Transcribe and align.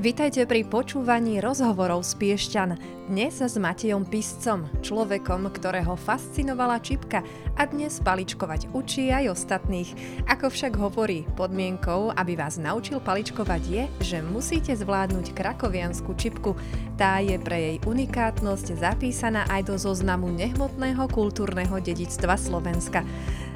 Vítajte 0.00 0.48
pri 0.48 0.64
počúvaní 0.64 1.44
rozhovorov 1.44 2.08
z 2.08 2.16
Piešťan. 2.16 2.70
Dnes 3.12 3.36
s 3.36 3.60
Matejom 3.60 4.08
Piscom, 4.08 4.64
človekom, 4.80 5.52
ktorého 5.52 5.92
fascinovala 5.92 6.80
čipka 6.80 7.20
a 7.52 7.68
dnes 7.68 8.00
paličkovať 8.00 8.72
učí 8.72 9.12
aj 9.12 9.36
ostatných. 9.36 9.92
Ako 10.24 10.48
však 10.48 10.72
hovorí, 10.80 11.28
podmienkou, 11.36 12.16
aby 12.16 12.32
vás 12.32 12.56
naučil 12.56 12.96
paličkovať 13.04 13.62
je, 13.68 13.82
že 14.00 14.18
musíte 14.24 14.72
zvládnuť 14.72 15.36
krakoviansku 15.36 16.16
čipku. 16.16 16.56
Tá 16.96 17.20
je 17.20 17.36
pre 17.36 17.60
jej 17.60 17.76
unikátnosť 17.84 18.80
zapísaná 18.80 19.44
aj 19.52 19.68
do 19.68 19.76
zoznamu 19.76 20.32
nehmotného 20.32 21.12
kultúrneho 21.12 21.76
dedictva 21.76 22.40
Slovenska. 22.40 23.04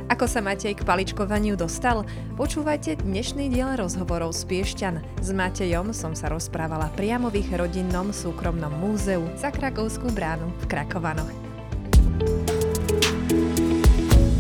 Ako 0.05 0.29
sa 0.29 0.45
Matej 0.45 0.77
k 0.77 0.84
paličkovaniu 0.84 1.57
dostal? 1.57 2.05
Počúvajte 2.37 3.00
dnešný 3.00 3.48
diel 3.48 3.73
rozhovorov 3.73 4.37
z 4.37 4.45
Piešťan. 4.45 5.01
S 5.24 5.33
Matejom 5.33 5.96
som 5.96 6.12
sa 6.12 6.29
rozprávala 6.29 6.92
priamo 6.92 7.33
v 7.33 7.41
ich 7.41 7.48
rodinnom 7.48 8.12
súkromnom 8.12 8.69
múzeu 8.69 9.24
za 9.41 9.48
Krakovskú 9.48 10.12
bránu 10.12 10.52
v 10.60 10.65
Krakovanoch. 10.69 11.32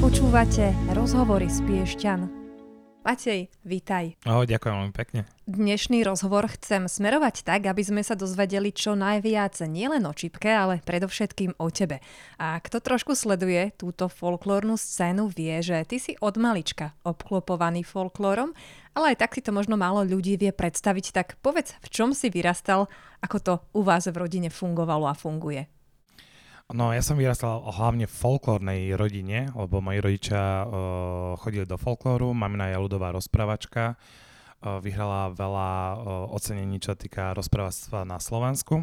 Počúvate 0.04 0.76
rozhovory 0.92 1.48
z 1.48 1.64
Piešťan. 1.64 2.43
Matej, 3.04 3.52
vítaj. 3.68 4.16
Ahoj, 4.24 4.48
ďakujem 4.48 4.80
veľmi 4.80 4.96
pekne. 4.96 5.28
Dnešný 5.44 6.08
rozhovor 6.08 6.48
chcem 6.56 6.88
smerovať 6.88 7.44
tak, 7.44 7.68
aby 7.68 7.84
sme 7.84 8.00
sa 8.00 8.16
dozvedeli 8.16 8.72
čo 8.72 8.96
najviac 8.96 9.60
nielen 9.68 10.08
o 10.08 10.16
čipke, 10.16 10.48
ale 10.48 10.80
predovšetkým 10.80 11.60
o 11.60 11.68
tebe. 11.68 12.00
A 12.40 12.56
kto 12.64 12.80
trošku 12.80 13.12
sleduje 13.12 13.76
túto 13.76 14.08
folklórnu 14.08 14.80
scénu, 14.80 15.28
vie, 15.28 15.60
že 15.60 15.84
ty 15.84 16.00
si 16.00 16.16
od 16.16 16.40
malička 16.40 16.96
obklopovaný 17.04 17.84
folklórom, 17.84 18.56
ale 18.96 19.12
aj 19.12 19.20
tak 19.20 19.36
si 19.36 19.44
to 19.44 19.52
možno 19.52 19.76
málo 19.76 20.00
ľudí 20.00 20.40
vie 20.40 20.56
predstaviť, 20.56 21.12
tak 21.12 21.36
povedz, 21.44 21.76
v 21.84 21.88
čom 21.92 22.16
si 22.16 22.32
vyrastal, 22.32 22.88
ako 23.20 23.36
to 23.36 23.54
u 23.76 23.84
vás 23.84 24.08
v 24.08 24.16
rodine 24.16 24.48
fungovalo 24.48 25.04
a 25.04 25.12
funguje. 25.12 25.68
No 26.72 26.96
ja 26.96 27.04
som 27.04 27.20
vyrastal 27.20 27.60
hlavne 27.60 28.08
v 28.08 28.14
folklórnej 28.16 28.96
rodine, 28.96 29.52
lebo 29.52 29.84
moji 29.84 30.00
rodičia 30.00 30.64
uh, 30.64 31.36
chodili 31.36 31.68
do 31.68 31.76
folklóru, 31.76 32.32
mamina 32.32 32.72
je 32.72 32.80
ľudová 32.80 33.12
rozprávačka, 33.12 34.00
uh, 34.00 34.80
vyhrala 34.80 35.28
veľa 35.36 35.70
uh, 35.92 35.96
ocenení, 36.32 36.80
čo 36.80 36.96
týka 36.96 37.36
rozprávačstva 37.36 38.08
na 38.08 38.16
Slovensku. 38.16 38.80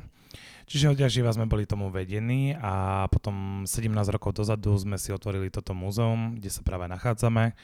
Čiže 0.70 0.94
odjak 0.94 1.10
živa 1.10 1.34
sme 1.34 1.50
boli 1.50 1.66
tomu 1.66 1.90
vedení 1.90 2.54
a 2.54 3.10
potom 3.10 3.66
17 3.66 3.90
rokov 4.14 4.38
dozadu 4.38 4.78
sme 4.78 5.02
si 5.02 5.10
otvorili 5.10 5.50
toto 5.50 5.73
múzeum, 5.73 6.38
kde 6.38 6.54
sa 6.54 6.62
práve 6.62 6.86
nachádzame. 6.86 7.58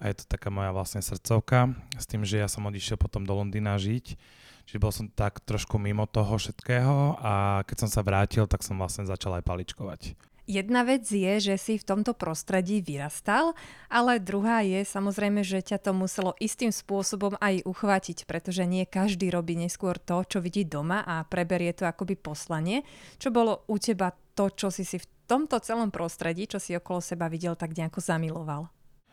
A 0.00 0.02
je 0.10 0.14
to 0.18 0.24
taká 0.26 0.50
moja 0.50 0.74
vlastne 0.74 0.98
srdcovka 0.98 1.78
s 1.94 2.10
tým, 2.10 2.26
že 2.26 2.42
ja 2.42 2.50
som 2.50 2.66
odišiel 2.66 2.98
potom 2.98 3.22
do 3.22 3.38
Londýna 3.38 3.78
žiť 3.78 4.18
Čiže 4.70 4.86
bol 4.86 4.94
som 4.94 5.10
tak 5.10 5.42
trošku 5.42 5.82
mimo 5.82 6.06
toho 6.06 6.38
všetkého 6.38 7.18
a 7.18 7.66
keď 7.66 7.76
som 7.82 7.90
sa 7.90 8.06
vrátil, 8.06 8.46
tak 8.46 8.62
som 8.62 8.78
vlastne 8.78 9.02
začal 9.02 9.34
aj 9.34 9.42
paličkovať. 9.42 10.14
Jedna 10.46 10.86
vec 10.86 11.10
je, 11.10 11.42
že 11.42 11.58
si 11.58 11.74
v 11.74 11.82
tomto 11.82 12.14
prostredí 12.14 12.78
vyrastal, 12.78 13.58
ale 13.90 14.22
druhá 14.22 14.62
je 14.62 14.86
samozrejme, 14.86 15.42
že 15.42 15.58
ťa 15.58 15.82
to 15.82 15.90
muselo 15.90 16.38
istým 16.38 16.70
spôsobom 16.70 17.34
aj 17.42 17.66
uchvátiť, 17.66 18.30
pretože 18.30 18.62
nie 18.62 18.86
každý 18.86 19.34
robí 19.34 19.58
neskôr 19.58 19.98
to, 19.98 20.22
čo 20.22 20.38
vidí 20.38 20.62
doma 20.62 21.02
a 21.02 21.26
preberie 21.26 21.74
to 21.74 21.82
akoby 21.82 22.14
poslanie. 22.14 22.86
Čo 23.18 23.34
bolo 23.34 23.66
u 23.66 23.74
teba 23.74 24.14
to, 24.38 24.54
čo 24.54 24.70
si 24.70 24.86
si 24.86 25.02
v 25.02 25.10
tomto 25.26 25.58
celom 25.58 25.90
prostredí, 25.90 26.46
čo 26.46 26.62
si 26.62 26.78
okolo 26.78 27.02
seba 27.02 27.26
videl, 27.26 27.58
tak 27.58 27.74
nejako 27.74 27.98
zamiloval? 27.98 28.70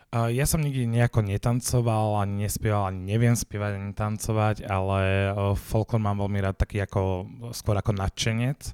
Ja 0.07 0.47
som 0.47 0.63
nikdy 0.63 0.87
nejako 0.87 1.19
netancoval, 1.19 2.23
ani 2.23 2.47
nespieval, 2.47 2.87
ani 2.87 3.11
neviem 3.11 3.35
spievať, 3.35 3.75
ani 3.75 3.91
tancovať, 3.91 4.63
ale 4.63 5.35
folklor 5.59 5.99
mám 5.99 6.23
veľmi 6.23 6.39
rád 6.47 6.55
taký 6.55 6.79
ako, 6.79 7.27
skôr 7.51 7.75
ako 7.75 7.91
nadšenec. 7.91 8.71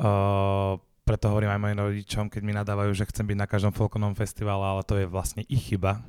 Uh, 0.00 0.80
preto 1.04 1.28
hovorím 1.28 1.52
aj 1.52 1.60
mojim 1.60 1.78
rodičom, 1.84 2.32
keď 2.32 2.42
mi 2.42 2.56
nadávajú, 2.56 2.96
že 2.96 3.04
chcem 3.12 3.28
byť 3.28 3.38
na 3.38 3.44
každom 3.44 3.76
folklornom 3.76 4.16
festivale, 4.16 4.64
ale 4.64 4.82
to 4.88 4.96
je 4.96 5.04
vlastne 5.04 5.44
ich 5.52 5.68
chyba, 5.68 6.00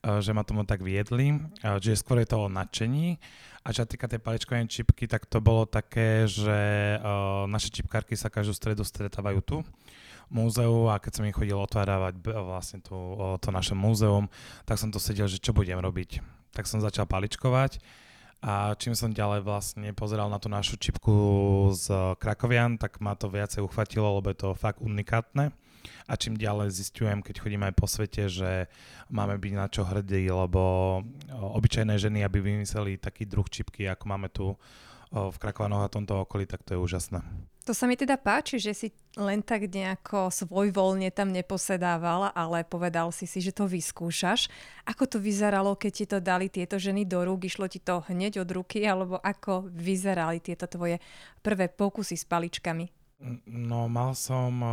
že 0.00 0.30
ma 0.38 0.46
tomu 0.46 0.62
tak 0.62 0.86
viedli. 0.86 1.34
Uh, 1.66 1.82
čiže 1.82 2.06
skôr 2.06 2.22
je 2.22 2.30
to 2.30 2.46
o 2.46 2.48
nadšení. 2.48 3.18
A 3.66 3.74
čo 3.74 3.84
týka 3.90 4.06
tej 4.06 4.22
paličkovej 4.22 4.70
čipky, 4.70 5.04
tak 5.10 5.26
to 5.26 5.42
bolo 5.42 5.68
také, 5.68 6.24
že 6.24 6.96
naše 7.44 7.68
čipkárky 7.68 8.16
sa 8.16 8.32
každú 8.32 8.56
stredu 8.56 8.80
stretávajú 8.80 9.40
tu 9.44 9.56
múzeu 10.30 10.88
a 10.88 11.02
keď 11.02 11.12
som 11.20 11.26
im 11.26 11.34
chodil 11.34 11.58
otvárať 11.58 12.22
vlastne 12.22 12.78
tú, 12.78 13.18
to 13.42 13.48
naše 13.50 13.74
múzeum, 13.74 14.30
tak 14.64 14.78
som 14.78 14.94
to 14.94 15.02
sedel, 15.02 15.26
že 15.26 15.42
čo 15.42 15.50
budem 15.50 15.82
robiť. 15.82 16.22
Tak 16.54 16.70
som 16.70 16.78
začal 16.78 17.10
paličkovať 17.10 17.82
a 18.40 18.72
čím 18.78 18.96
som 18.96 19.12
ďalej 19.12 19.44
vlastne 19.44 19.92
pozeral 19.92 20.32
na 20.32 20.40
tú 20.40 20.48
našu 20.48 20.80
čipku 20.80 21.12
z 21.76 22.16
Krakovian, 22.16 22.80
tak 22.80 22.96
ma 23.04 23.12
to 23.12 23.28
viacej 23.28 23.60
uchvatilo, 23.60 24.16
lebo 24.16 24.32
je 24.32 24.38
to 24.38 24.56
fakt 24.56 24.80
unikátne. 24.80 25.52
A 26.08 26.12
čím 26.16 26.36
ďalej 26.36 26.76
zistujem, 26.76 27.24
keď 27.24 27.40
chodím 27.40 27.64
aj 27.64 27.72
po 27.72 27.88
svete, 27.88 28.28
že 28.28 28.68
máme 29.08 29.40
byť 29.40 29.52
na 29.56 29.66
čo 29.68 29.84
hrdí, 29.84 30.28
lebo 30.28 30.60
obyčajné 31.32 31.96
ženy, 31.96 32.20
aby 32.20 32.40
vymysleli 32.40 33.00
taký 33.00 33.24
druh 33.24 33.48
čipky, 33.48 33.88
ako 33.88 34.04
máme 34.04 34.28
tu 34.28 34.52
v 35.10 35.36
Krakovanoch 35.42 35.86
a 35.86 35.90
tomto 35.90 36.22
okolí, 36.22 36.46
tak 36.46 36.62
to 36.62 36.74
je 36.74 36.82
úžasné. 36.82 37.18
To 37.68 37.76
sa 37.76 37.84
mi 37.84 37.94
teda 37.94 38.16
páči, 38.16 38.56
že 38.56 38.72
si 38.72 38.88
len 39.14 39.44
tak 39.44 39.68
nejako 39.68 40.32
svojvoľne 40.32 41.12
tam 41.12 41.30
neposedával, 41.30 42.32
ale 42.32 42.64
povedal 42.64 43.12
si 43.12 43.28
si, 43.28 43.38
že 43.38 43.52
to 43.52 43.68
vyskúšaš. 43.68 44.48
Ako 44.88 45.06
to 45.06 45.18
vyzeralo, 45.20 45.76
keď 45.76 45.92
ti 45.92 46.06
to 46.08 46.18
dali 46.24 46.48
tieto 46.48 46.80
ženy 46.80 47.04
do 47.04 47.20
rúk? 47.20 47.46
Išlo 47.46 47.68
ti 47.68 47.78
to 47.78 48.02
hneď 48.08 48.42
od 48.42 48.50
ruky, 48.50 48.82
alebo 48.88 49.20
ako 49.20 49.68
vyzerali 49.70 50.40
tieto 50.40 50.66
tvoje 50.66 50.98
prvé 51.44 51.68
pokusy 51.68 52.16
s 52.16 52.24
paličkami? 52.24 52.90
No 53.46 53.86
mal 53.92 54.16
som, 54.16 54.64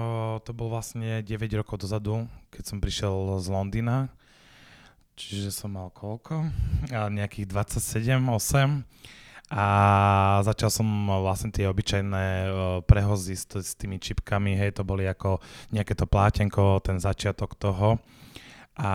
to 0.48 0.56
bol 0.56 0.72
vlastne 0.72 1.20
9 1.22 1.60
rokov 1.60 1.84
dozadu, 1.84 2.26
keď 2.56 2.64
som 2.64 2.78
prišiel 2.80 3.44
z 3.44 3.48
Londýna. 3.52 4.08
Čiže 5.20 5.52
som 5.52 5.76
mal 5.76 5.92
koľko? 5.92 6.50
Nejakých 6.88 7.52
27, 7.52 8.22
8 8.22 9.27
a 9.48 9.66
začal 10.44 10.68
som 10.68 10.84
vlastne 11.24 11.56
tie 11.56 11.72
obyčajné 11.72 12.52
prehozy 12.84 13.32
s, 13.32 13.48
s 13.48 13.80
tými 13.80 13.96
čipkami, 13.96 14.60
hej, 14.60 14.76
to 14.76 14.84
boli 14.84 15.08
ako 15.08 15.40
nejaké 15.72 15.96
to 15.96 16.04
plátenko, 16.04 16.84
ten 16.84 17.00
začiatok 17.00 17.56
toho. 17.56 17.96
A 18.78 18.92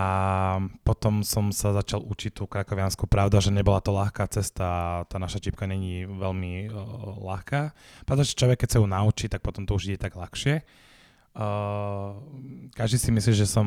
potom 0.87 1.27
som 1.27 1.51
sa 1.51 1.75
začal 1.75 2.07
učiť 2.07 2.39
tú 2.39 2.47
krakoviansku. 2.47 3.11
Pravda, 3.11 3.43
že 3.43 3.51
nebola 3.51 3.83
to 3.83 3.91
ľahká 3.91 4.31
cesta, 4.31 5.03
tá 5.11 5.17
naša 5.19 5.43
čipka 5.43 5.67
není 5.67 6.07
veľmi 6.07 6.71
uh, 6.71 7.19
ľahká. 7.19 7.75
Pravda, 8.07 8.23
že 8.23 8.39
človek, 8.39 8.63
keď 8.63 8.79
sa 8.79 8.79
ju 8.79 8.87
naučí, 8.87 9.27
tak 9.27 9.43
potom 9.43 9.67
to 9.67 9.75
už 9.75 9.91
ide 9.91 9.99
tak 9.99 10.15
ľahšie. 10.15 10.63
Uh, 11.35 12.15
každý 12.79 13.01
si 13.01 13.11
myslí, 13.11 13.33
že 13.35 13.49
som 13.51 13.67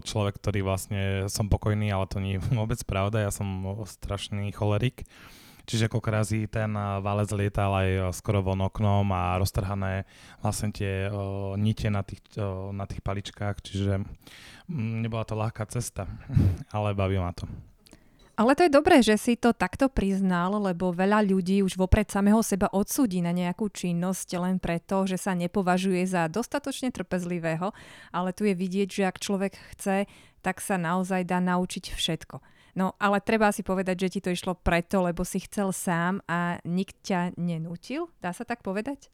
človek, 0.00 0.40
ktorý 0.40 0.64
vlastne 0.64 1.28
som 1.28 1.50
pokojný, 1.52 1.92
ale 1.92 2.08
to 2.08 2.24
nie 2.24 2.40
je 2.40 2.44
vôbec 2.56 2.80
pravda. 2.88 3.28
Ja 3.28 3.34
som 3.34 3.44
strašný 3.84 4.56
cholerik. 4.56 5.04
Uh, 5.04 5.39
Čiže 5.70 5.86
ako 5.86 6.02
krazí 6.02 6.50
ten 6.50 6.74
eh, 6.74 6.98
válec 6.98 7.30
lietal 7.30 7.70
aj 7.70 7.88
eh, 7.94 8.02
skoro 8.10 8.42
von 8.42 8.58
oknom 8.66 9.06
a 9.14 9.38
roztrhané 9.38 10.02
vlastne 10.42 10.74
tie 10.74 11.06
o, 11.06 11.54
eh, 11.54 11.62
nite 11.62 11.86
na 11.94 12.02
tých, 12.02 12.18
o, 12.34 12.74
na 12.74 12.90
tých 12.90 12.98
paličkách, 13.06 13.62
čiže 13.62 14.02
m, 14.02 14.04
mm, 14.66 15.06
nebola 15.06 15.22
to 15.22 15.38
ľahká 15.38 15.62
cesta, 15.70 16.10
ale 16.74 16.90
baví 16.98 17.22
ma 17.22 17.30
to. 17.30 17.46
Ale 18.34 18.56
to 18.56 18.64
je 18.64 18.72
dobré, 18.72 19.04
že 19.04 19.20
si 19.20 19.36
to 19.36 19.52
takto 19.52 19.92
priznal, 19.92 20.56
lebo 20.64 20.96
veľa 20.96 21.20
ľudí 21.28 21.60
už 21.60 21.76
vopred 21.76 22.08
samého 22.08 22.40
seba 22.40 22.72
odsúdi 22.72 23.20
na 23.20 23.36
nejakú 23.36 23.68
činnosť 23.68 24.28
len 24.40 24.56
preto, 24.56 25.04
že 25.04 25.20
sa 25.20 25.36
nepovažuje 25.36 26.08
za 26.08 26.24
dostatočne 26.24 26.88
trpezlivého, 26.88 27.68
ale 28.08 28.32
tu 28.32 28.48
je 28.48 28.56
vidieť, 28.56 28.88
že 28.88 29.02
ak 29.04 29.20
človek 29.20 29.54
chce, 29.76 30.08
tak 30.40 30.64
sa 30.64 30.80
naozaj 30.80 31.28
dá 31.28 31.36
naučiť 31.36 31.92
všetko. 31.92 32.40
No 32.74 32.94
ale 32.98 33.22
treba 33.22 33.50
si 33.50 33.62
povedať, 33.66 34.06
že 34.06 34.12
ti 34.18 34.20
to 34.22 34.30
išlo 34.30 34.58
preto, 34.58 35.02
lebo 35.02 35.26
si 35.26 35.42
chcel 35.42 35.74
sám 35.74 36.22
a 36.30 36.58
nik 36.62 36.94
ťa 37.02 37.34
nenútil? 37.38 38.10
Dá 38.22 38.30
sa 38.30 38.46
tak 38.46 38.62
povedať? 38.62 39.10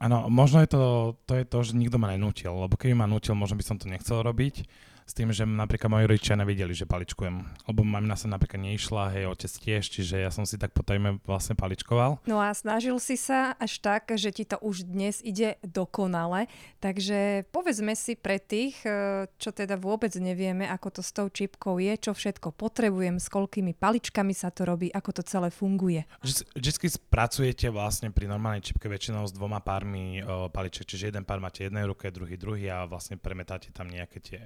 Áno, 0.00 0.32
možno 0.32 0.64
je 0.64 0.70
to, 0.70 0.82
to 1.28 1.34
je 1.36 1.44
to, 1.44 1.58
že 1.60 1.76
nikto 1.76 2.00
ma 2.00 2.14
nenútil, 2.14 2.56
lebo 2.56 2.78
keby 2.78 2.96
ma 2.96 3.10
nútil, 3.10 3.36
možno 3.36 3.58
by 3.58 3.64
som 3.66 3.76
to 3.76 3.90
nechcel 3.90 4.24
robiť 4.24 4.64
s 5.10 5.18
tým, 5.18 5.34
že 5.34 5.42
napríklad 5.42 5.90
moji 5.90 6.06
rodičia 6.06 6.38
nevideli, 6.38 6.70
že 6.70 6.86
paličkujem. 6.86 7.66
Lebo 7.66 7.82
mamina 7.82 8.14
sa 8.14 8.30
napríklad 8.30 8.62
neišla, 8.62 9.10
hej, 9.18 9.26
otec 9.26 9.50
tiež, 9.50 9.82
čiže 9.90 10.22
ja 10.22 10.30
som 10.30 10.46
si 10.46 10.54
tak 10.54 10.70
potajme 10.70 11.18
vlastne 11.26 11.58
paličkoval. 11.58 12.22
No 12.30 12.38
a 12.38 12.54
snažil 12.54 12.94
si 13.02 13.18
sa 13.18 13.58
až 13.58 13.82
tak, 13.82 14.14
že 14.14 14.30
ti 14.30 14.46
to 14.46 14.54
už 14.62 14.86
dnes 14.86 15.18
ide 15.26 15.58
dokonale. 15.66 16.46
Takže 16.78 17.50
povedzme 17.50 17.98
si 17.98 18.14
pre 18.14 18.38
tých, 18.38 18.78
e, 18.86 19.26
čo 19.34 19.50
teda 19.50 19.74
vôbec 19.74 20.14
nevieme, 20.14 20.70
ako 20.70 21.00
to 21.00 21.02
s 21.02 21.10
tou 21.10 21.26
čipkou 21.26 21.82
je, 21.82 21.98
čo 21.98 22.14
všetko 22.14 22.54
potrebujem, 22.54 23.18
s 23.18 23.26
koľkými 23.26 23.74
paličkami 23.74 24.30
sa 24.30 24.54
to 24.54 24.62
robí, 24.62 24.94
ako 24.94 25.20
to 25.20 25.22
celé 25.26 25.50
funguje. 25.50 26.06
Vždycky 26.54 26.86
pracujete 27.10 27.66
vlastne 27.72 28.14
pri 28.14 28.30
normálnej 28.30 28.62
čipke 28.62 28.86
väčšinou 28.86 29.26
s 29.26 29.34
dvoma 29.34 29.58
pármi 29.58 30.22
o, 30.22 30.52
paliček, 30.52 30.86
čiže 30.86 31.10
jeden 31.10 31.24
pár 31.26 31.42
máte 31.42 31.66
jednej 31.66 31.88
ruke, 31.88 32.12
druhý 32.12 32.36
druhý 32.36 32.68
a 32.68 32.84
vlastne 32.84 33.16
premetáte 33.16 33.72
tam 33.72 33.88
nejaké 33.88 34.18
tie, 34.20 34.40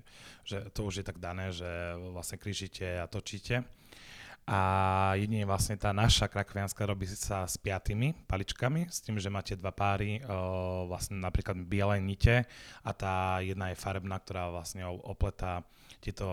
že 0.47 0.54
to 0.73 0.89
už 0.89 1.01
je 1.01 1.05
tak 1.05 1.19
dané, 1.19 1.51
že 1.51 1.67
vlastne 2.13 2.39
križíte 2.39 3.01
a 3.01 3.07
točíte. 3.07 3.65
a 4.45 4.61
jedine 5.17 5.49
vlastne 5.49 5.73
tá 5.81 5.97
naša 5.97 6.29
krakovianská 6.29 6.85
robí 6.85 7.09
sa 7.09 7.49
s 7.49 7.57
piatými 7.57 8.29
paličkami, 8.29 8.93
s 8.93 9.01
tým, 9.01 9.17
že 9.17 9.33
máte 9.33 9.57
dva 9.57 9.73
páry, 9.73 10.21
o, 10.21 10.85
vlastne 10.85 11.17
napríklad 11.17 11.57
biele 11.65 11.97
nite 12.05 12.45
a 12.85 12.91
tá 12.93 13.41
jedna 13.41 13.73
je 13.73 13.81
farebná, 13.81 14.21
ktorá 14.21 14.53
vlastne 14.53 14.85
opletá 14.85 15.65
tieto 16.05 16.29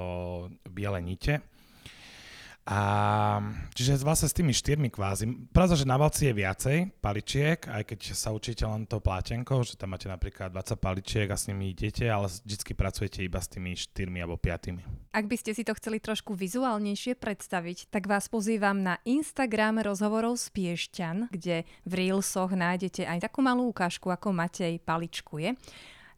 biele 0.67 0.99
nite. 0.99 1.39
A 2.71 2.79
čiže 3.75 3.99
vlastne 3.99 4.31
s 4.31 4.37
tými 4.37 4.55
štyrmi 4.55 4.87
kvázi. 4.87 5.27
Pravda, 5.51 5.75
že 5.75 5.83
na 5.83 5.99
valci 5.99 6.31
je 6.31 6.39
viacej 6.39 6.77
paličiek, 7.03 7.59
aj 7.67 7.83
keď 7.83 7.99
sa 8.15 8.31
učíte 8.31 8.63
len 8.63 8.87
to 8.87 9.03
plátenko, 9.03 9.67
že 9.67 9.75
tam 9.75 9.91
máte 9.91 10.07
napríklad 10.07 10.55
20 10.55 10.79
paličiek 10.79 11.27
a 11.27 11.35
s 11.35 11.51
nimi 11.51 11.75
idete, 11.75 12.07
ale 12.07 12.31
vždy 12.31 12.71
pracujete 12.71 13.27
iba 13.27 13.43
s 13.43 13.51
tými 13.51 13.75
štyrmi 13.75 14.23
alebo 14.23 14.39
piatými. 14.39 15.11
Ak 15.11 15.27
by 15.27 15.35
ste 15.35 15.51
si 15.51 15.67
to 15.67 15.75
chceli 15.75 15.99
trošku 15.99 16.31
vizuálnejšie 16.31 17.19
predstaviť, 17.19 17.91
tak 17.91 18.07
vás 18.07 18.31
pozývam 18.31 18.79
na 18.79 18.95
Instagram 19.03 19.83
rozhovorov 19.83 20.39
z 20.39 20.47
Piešťan, 20.55 21.27
kde 21.27 21.67
v 21.83 21.91
Reelsoch 21.91 22.55
nájdete 22.55 23.03
aj 23.03 23.27
takú 23.27 23.43
malú 23.43 23.67
ukážku, 23.67 24.07
ako 24.07 24.31
Matej 24.31 24.79
paličkuje. 24.79 25.59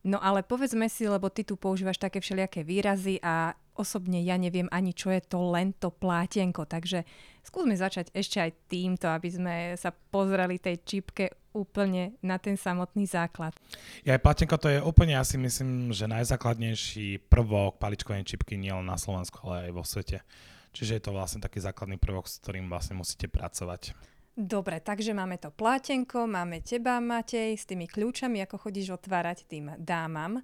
No 0.04 0.20
ale 0.20 0.44
povedzme 0.44 0.92
si, 0.92 1.08
lebo 1.08 1.32
ty 1.32 1.48
tu 1.48 1.56
používaš 1.56 1.96
také 1.96 2.20
všelijaké 2.20 2.62
výrazy 2.68 3.24
a 3.24 3.56
osobne 3.78 4.22
ja 4.22 4.38
neviem 4.38 4.70
ani, 4.70 4.94
čo 4.94 5.10
je 5.10 5.22
to 5.22 5.52
len 5.54 5.74
to 5.78 5.90
plátenko, 5.90 6.66
takže 6.66 7.06
skúsme 7.42 7.74
začať 7.74 8.14
ešte 8.14 8.38
aj 8.42 8.52
týmto, 8.70 9.10
aby 9.10 9.30
sme 9.30 9.56
sa 9.78 9.92
pozreli 9.92 10.62
tej 10.62 10.82
čipke 10.86 11.34
úplne 11.54 12.18
na 12.26 12.42
ten 12.42 12.58
samotný 12.58 13.06
základ. 13.06 13.54
Ja 14.02 14.18
aj 14.18 14.24
plátenko 14.26 14.58
to 14.58 14.68
je 14.74 14.80
úplne 14.82 15.14
asi 15.14 15.38
myslím, 15.38 15.94
že 15.94 16.10
najzákladnejší 16.10 17.30
prvok 17.30 17.78
paličkovej 17.78 18.26
čipky 18.26 18.58
nielen 18.58 18.90
na 18.90 18.98
Slovensku, 18.98 19.38
ale 19.46 19.70
aj 19.70 19.72
vo 19.74 19.86
svete. 19.86 20.26
Čiže 20.74 20.98
je 20.98 21.04
to 21.06 21.14
vlastne 21.14 21.38
taký 21.38 21.62
základný 21.62 22.02
prvok, 22.02 22.26
s 22.26 22.42
ktorým 22.42 22.66
vlastne 22.66 22.98
musíte 22.98 23.30
pracovať. 23.30 23.94
Dobre, 24.34 24.82
takže 24.82 25.14
máme 25.14 25.38
to 25.38 25.54
plátenko, 25.54 26.26
máme 26.26 26.66
teba, 26.66 26.98
Matej, 26.98 27.54
s 27.54 27.70
tými 27.70 27.86
kľúčami, 27.86 28.42
ako 28.42 28.66
chodíš 28.66 28.98
otvárať 28.98 29.46
tým 29.46 29.78
dámam. 29.78 30.42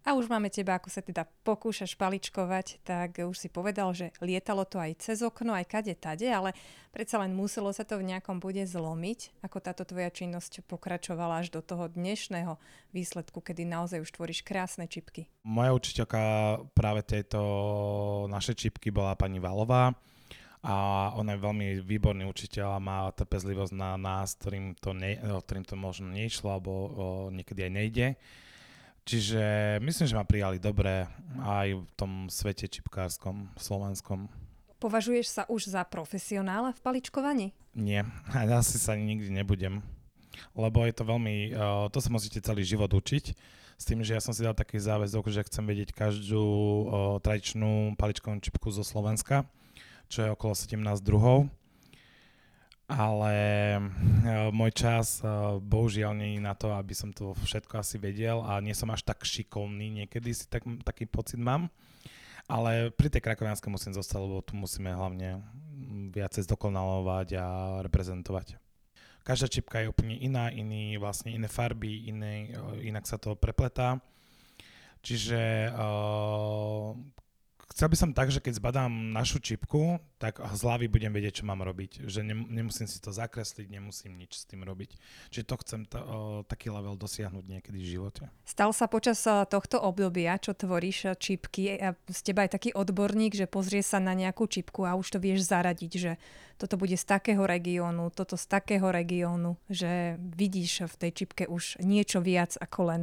A 0.00 0.16
už 0.16 0.32
máme 0.32 0.48
teba, 0.48 0.80
ako 0.80 0.88
sa 0.88 1.04
teda 1.04 1.28
pokúšaš 1.44 1.92
paličkovať, 1.92 2.80
tak 2.88 3.20
už 3.20 3.36
si 3.36 3.52
povedal, 3.52 3.92
že 3.92 4.16
lietalo 4.24 4.64
to 4.64 4.80
aj 4.80 4.96
cez 4.96 5.20
okno, 5.20 5.52
aj 5.52 5.68
kade 5.68 5.92
tade, 5.92 6.24
ale 6.24 6.56
predsa 6.88 7.20
len 7.20 7.36
muselo 7.36 7.68
sa 7.68 7.84
to 7.84 8.00
v 8.00 8.08
nejakom 8.08 8.40
bude 8.40 8.64
zlomiť, 8.64 9.44
ako 9.44 9.60
táto 9.60 9.84
tvoja 9.84 10.08
činnosť 10.08 10.64
pokračovala 10.64 11.44
až 11.44 11.52
do 11.52 11.60
toho 11.60 11.92
dnešného 11.92 12.56
výsledku, 12.96 13.44
kedy 13.44 13.68
naozaj 13.68 14.00
už 14.00 14.10
tvoríš 14.16 14.40
krásne 14.40 14.88
čipky. 14.88 15.28
Moja 15.44 15.76
učiteľka 15.76 16.22
práve 16.72 17.04
tejto 17.04 17.40
našej 18.32 18.56
čipky 18.56 18.88
bola 18.88 19.12
pani 19.20 19.36
Valová 19.36 19.92
a 20.64 20.76
ona 21.16 21.36
je 21.36 21.44
veľmi 21.44 21.66
výborný 21.84 22.24
učiteľ 22.24 22.76
a 22.76 22.84
má 22.84 22.98
trpezlivosť 23.12 23.72
na 23.76 24.00
nás, 24.00 24.32
ktorým 24.36 24.76
to, 24.80 24.96
ne, 24.96 25.20
ktorým 25.20 25.64
to 25.68 25.76
možno 25.76 26.08
nešlo 26.08 26.56
alebo 26.56 26.72
o, 26.72 26.88
niekedy 27.32 27.68
aj 27.68 27.72
nejde. 27.72 28.06
Čiže 29.04 29.42
myslím, 29.82 30.06
že 30.06 30.18
ma 30.18 30.24
prijali 30.28 30.62
dobre 30.62 31.08
aj 31.40 31.74
v 31.74 31.90
tom 31.96 32.12
svete 32.28 32.68
čipkárskom, 32.68 33.50
slovenskom. 33.58 34.28
Považuješ 34.80 35.26
sa 35.28 35.42
už 35.48 35.72
za 35.72 35.82
profesionála 35.84 36.72
v 36.72 36.80
paličkovaní? 36.80 37.46
Nie, 37.76 38.04
asi 38.60 38.80
sa 38.80 38.96
nikdy 38.96 39.32
nebudem. 39.32 39.82
Lebo 40.56 40.86
je 40.86 40.94
to 40.94 41.04
veľmi, 41.04 41.52
to 41.92 41.98
sa 42.00 42.08
musíte 42.08 42.40
celý 42.40 42.64
život 42.64 42.88
učiť. 42.88 43.24
S 43.80 43.88
tým, 43.88 44.04
že 44.04 44.12
ja 44.12 44.20
som 44.20 44.36
si 44.36 44.44
dal 44.44 44.52
taký 44.52 44.76
záväzok, 44.76 45.32
že 45.32 45.44
chcem 45.48 45.64
vedieť 45.64 45.96
každú 45.96 46.44
tradičnú 47.24 47.96
paličkovú 47.96 48.36
čipku 48.44 48.68
zo 48.68 48.84
Slovenska 48.84 49.48
čo 50.10 50.26
je 50.26 50.34
okolo 50.34 50.52
17 50.58 50.82
druhov. 51.06 51.46
Ale 52.90 53.34
uh, 53.78 54.50
môj 54.50 54.74
čas 54.74 55.22
uh, 55.22 55.62
bohužiaľ 55.62 56.10
nie 56.18 56.34
je 56.34 56.42
na 56.42 56.58
to, 56.58 56.74
aby 56.74 56.90
som 56.90 57.14
to 57.14 57.38
všetko 57.38 57.78
asi 57.78 58.02
vedel 58.02 58.42
a 58.42 58.58
nie 58.58 58.74
som 58.74 58.90
až 58.90 59.06
tak 59.06 59.22
šikovný, 59.22 60.02
niekedy 60.02 60.34
si 60.34 60.50
tak, 60.50 60.66
taký 60.82 61.06
pocit 61.06 61.38
mám. 61.38 61.70
Ale 62.50 62.90
pri 62.90 63.06
tej 63.06 63.22
krakovianske 63.22 63.70
musím 63.70 63.94
zostať, 63.94 64.18
lebo 64.18 64.42
tu 64.42 64.58
musíme 64.58 64.90
hlavne 64.90 65.38
viacej 66.10 66.50
zdokonalovať 66.50 67.28
a 67.38 67.46
reprezentovať. 67.86 68.58
Každá 69.22 69.46
čipka 69.46 69.78
je 69.78 69.92
úplne 69.92 70.18
iná, 70.18 70.50
iný, 70.50 70.98
vlastne 70.98 71.30
iné 71.30 71.46
farby, 71.46 72.10
iné, 72.10 72.50
inak 72.82 73.06
sa 73.06 73.22
to 73.22 73.38
prepletá. 73.38 74.02
Čiže 75.06 75.70
uh, 75.70 76.92
chcel 77.70 77.88
by 77.88 77.96
som 77.96 78.10
tak, 78.10 78.34
že 78.34 78.42
keď 78.42 78.58
zbadám 78.58 78.92
našu 79.14 79.38
čipku, 79.38 80.02
tak 80.18 80.42
z 80.42 80.60
hlavy 80.60 80.90
budem 80.90 81.14
vedieť, 81.14 81.42
čo 81.42 81.48
mám 81.48 81.62
robiť. 81.62 82.04
Že 82.04 82.20
nemusím 82.30 82.90
si 82.90 82.98
to 82.98 83.14
zakresliť, 83.14 83.70
nemusím 83.70 84.18
nič 84.18 84.42
s 84.42 84.44
tým 84.44 84.66
robiť. 84.66 84.98
Čiže 85.30 85.44
to 85.46 85.54
chcem 85.62 85.80
t- 85.86 86.02
taký 86.50 86.68
level 86.68 86.98
dosiahnuť 86.98 87.44
niekedy 87.46 87.78
v 87.80 87.90
živote. 87.96 88.22
Stal 88.44 88.74
sa 88.74 88.90
počas 88.90 89.22
tohto 89.24 89.80
obdobia, 89.80 90.36
čo 90.36 90.52
tvoríš 90.52 91.16
čipky, 91.16 91.78
a 91.78 91.94
z 92.10 92.20
teba 92.20 92.44
aj 92.44 92.58
taký 92.58 92.70
odborník, 92.74 93.38
že 93.38 93.46
pozrie 93.48 93.80
sa 93.80 94.02
na 94.02 94.12
nejakú 94.12 94.50
čipku 94.50 94.84
a 94.84 94.98
už 94.98 95.16
to 95.16 95.18
vieš 95.22 95.48
zaradiť, 95.48 95.92
že 95.96 96.12
toto 96.60 96.76
bude 96.76 96.92
z 96.92 97.06
takého 97.08 97.40
regiónu, 97.48 98.12
toto 98.12 98.36
z 98.36 98.44
takého 98.44 98.92
regiónu, 98.92 99.56
že 99.72 100.20
vidíš 100.20 100.92
v 100.92 100.94
tej 101.06 101.10
čipke 101.24 101.44
už 101.48 101.80
niečo 101.80 102.20
viac 102.20 102.52
ako 102.60 102.80
len 102.92 103.02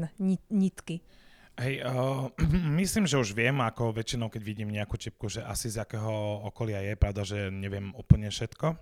nitky. 0.53 1.01
Hej, 1.57 1.81
uh, 1.81 2.29
myslím, 2.81 3.09
že 3.09 3.17
už 3.17 3.33
viem, 3.33 3.57
ako 3.65 3.89
väčšinou, 3.89 4.29
keď 4.29 4.41
vidím 4.45 4.69
nejakú 4.69 4.93
čipku, 4.93 5.25
že 5.25 5.41
asi 5.41 5.73
z 5.73 5.81
akého 5.81 6.45
okolia 6.45 6.85
je. 6.85 6.93
Pravda, 6.93 7.25
že 7.25 7.49
neviem 7.49 7.97
úplne 7.97 8.29
všetko, 8.29 8.77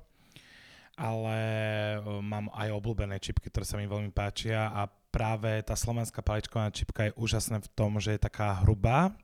ale 1.00 1.40
uh, 2.04 2.20
mám 2.20 2.52
aj 2.52 2.76
obľúbené 2.76 3.16
čipky, 3.24 3.48
ktoré 3.48 3.64
sa 3.64 3.80
mi 3.80 3.88
veľmi 3.88 4.12
páčia 4.12 4.76
a 4.76 4.92
práve 4.92 5.64
tá 5.64 5.72
slovenská 5.72 6.20
paličková 6.20 6.68
čipka 6.76 7.08
je 7.08 7.16
úžasná 7.16 7.64
v 7.64 7.72
tom, 7.72 7.96
že 8.04 8.20
je 8.20 8.28
taká 8.28 8.60
hrubá, 8.68 9.16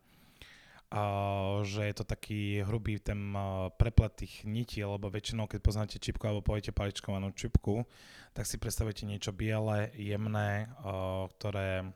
uh, 0.95 1.59
že 1.67 1.91
je 1.91 1.95
to 1.99 2.07
taký 2.07 2.63
hrubý 2.63 3.03
ten 3.03 3.35
uh, 3.35 3.67
preplet 3.75 4.15
tých 4.15 4.47
nití, 4.47 4.79
lebo 4.79 5.11
väčšinou, 5.11 5.51
keď 5.51 5.59
poznáte 5.59 5.99
čipku 5.99 6.23
alebo 6.23 6.39
poviete 6.39 6.71
paličkovanú 6.71 7.35
čipku, 7.35 7.83
tak 8.31 8.47
si 8.47 8.55
predstavujete 8.55 9.03
niečo 9.03 9.35
biele, 9.35 9.91
jemné, 9.99 10.71
uh, 10.87 11.27
ktoré 11.35 11.91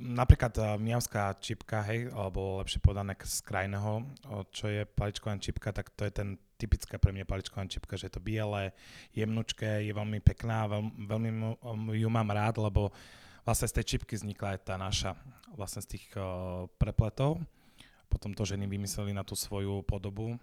Napríklad 0.00 0.80
miavská 0.80 1.36
čipka, 1.36 1.84
hej, 1.84 2.08
alebo 2.12 2.64
lepšie 2.64 2.80
povedané 2.80 3.12
z 3.20 3.44
krajného, 3.44 4.00
čo 4.48 4.72
je 4.72 4.88
paličkovaná 4.88 5.36
čipka, 5.36 5.76
tak 5.76 5.92
to 5.92 6.08
je 6.08 6.12
ten 6.12 6.28
typická 6.56 6.96
pre 6.96 7.12
mňa 7.12 7.28
paličkovaná 7.28 7.68
čipka, 7.68 7.98
že 8.00 8.08
je 8.08 8.14
to 8.16 8.24
biele, 8.24 8.72
jemnučké, 9.12 9.84
je 9.84 9.92
veľmi 9.92 10.24
pekná, 10.24 10.70
veľ, 10.70 10.82
veľmi 11.04 11.30
ju 11.98 12.08
mám 12.08 12.32
rád, 12.32 12.64
lebo 12.64 12.94
vlastne 13.44 13.68
z 13.68 13.76
tej 13.82 13.84
čipky 13.96 14.16
vznikla 14.16 14.56
aj 14.56 14.58
tá 14.62 14.74
naša, 14.78 15.12
vlastne 15.52 15.82
z 15.82 15.98
tých 15.98 16.06
uh, 16.14 16.70
prepletov. 16.78 17.42
Potom 18.06 18.32
to 18.32 18.46
ženy 18.46 18.64
vymysleli 18.70 19.10
na 19.12 19.26
tú 19.26 19.34
svoju 19.34 19.82
podobu 19.82 20.38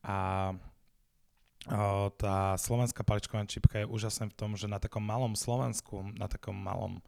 a 0.00 0.50
uh, 0.54 2.08
tá 2.16 2.54
slovenská 2.56 3.04
paličkovaná 3.04 3.44
čipka 3.50 3.82
je 3.82 3.90
úžasná 3.90 4.30
v 4.30 4.38
tom, 4.38 4.56
že 4.56 4.70
na 4.70 4.78
takom 4.78 5.02
malom 5.02 5.34
Slovensku, 5.34 6.00
na 6.16 6.30
takom 6.30 6.54
malom 6.54 7.02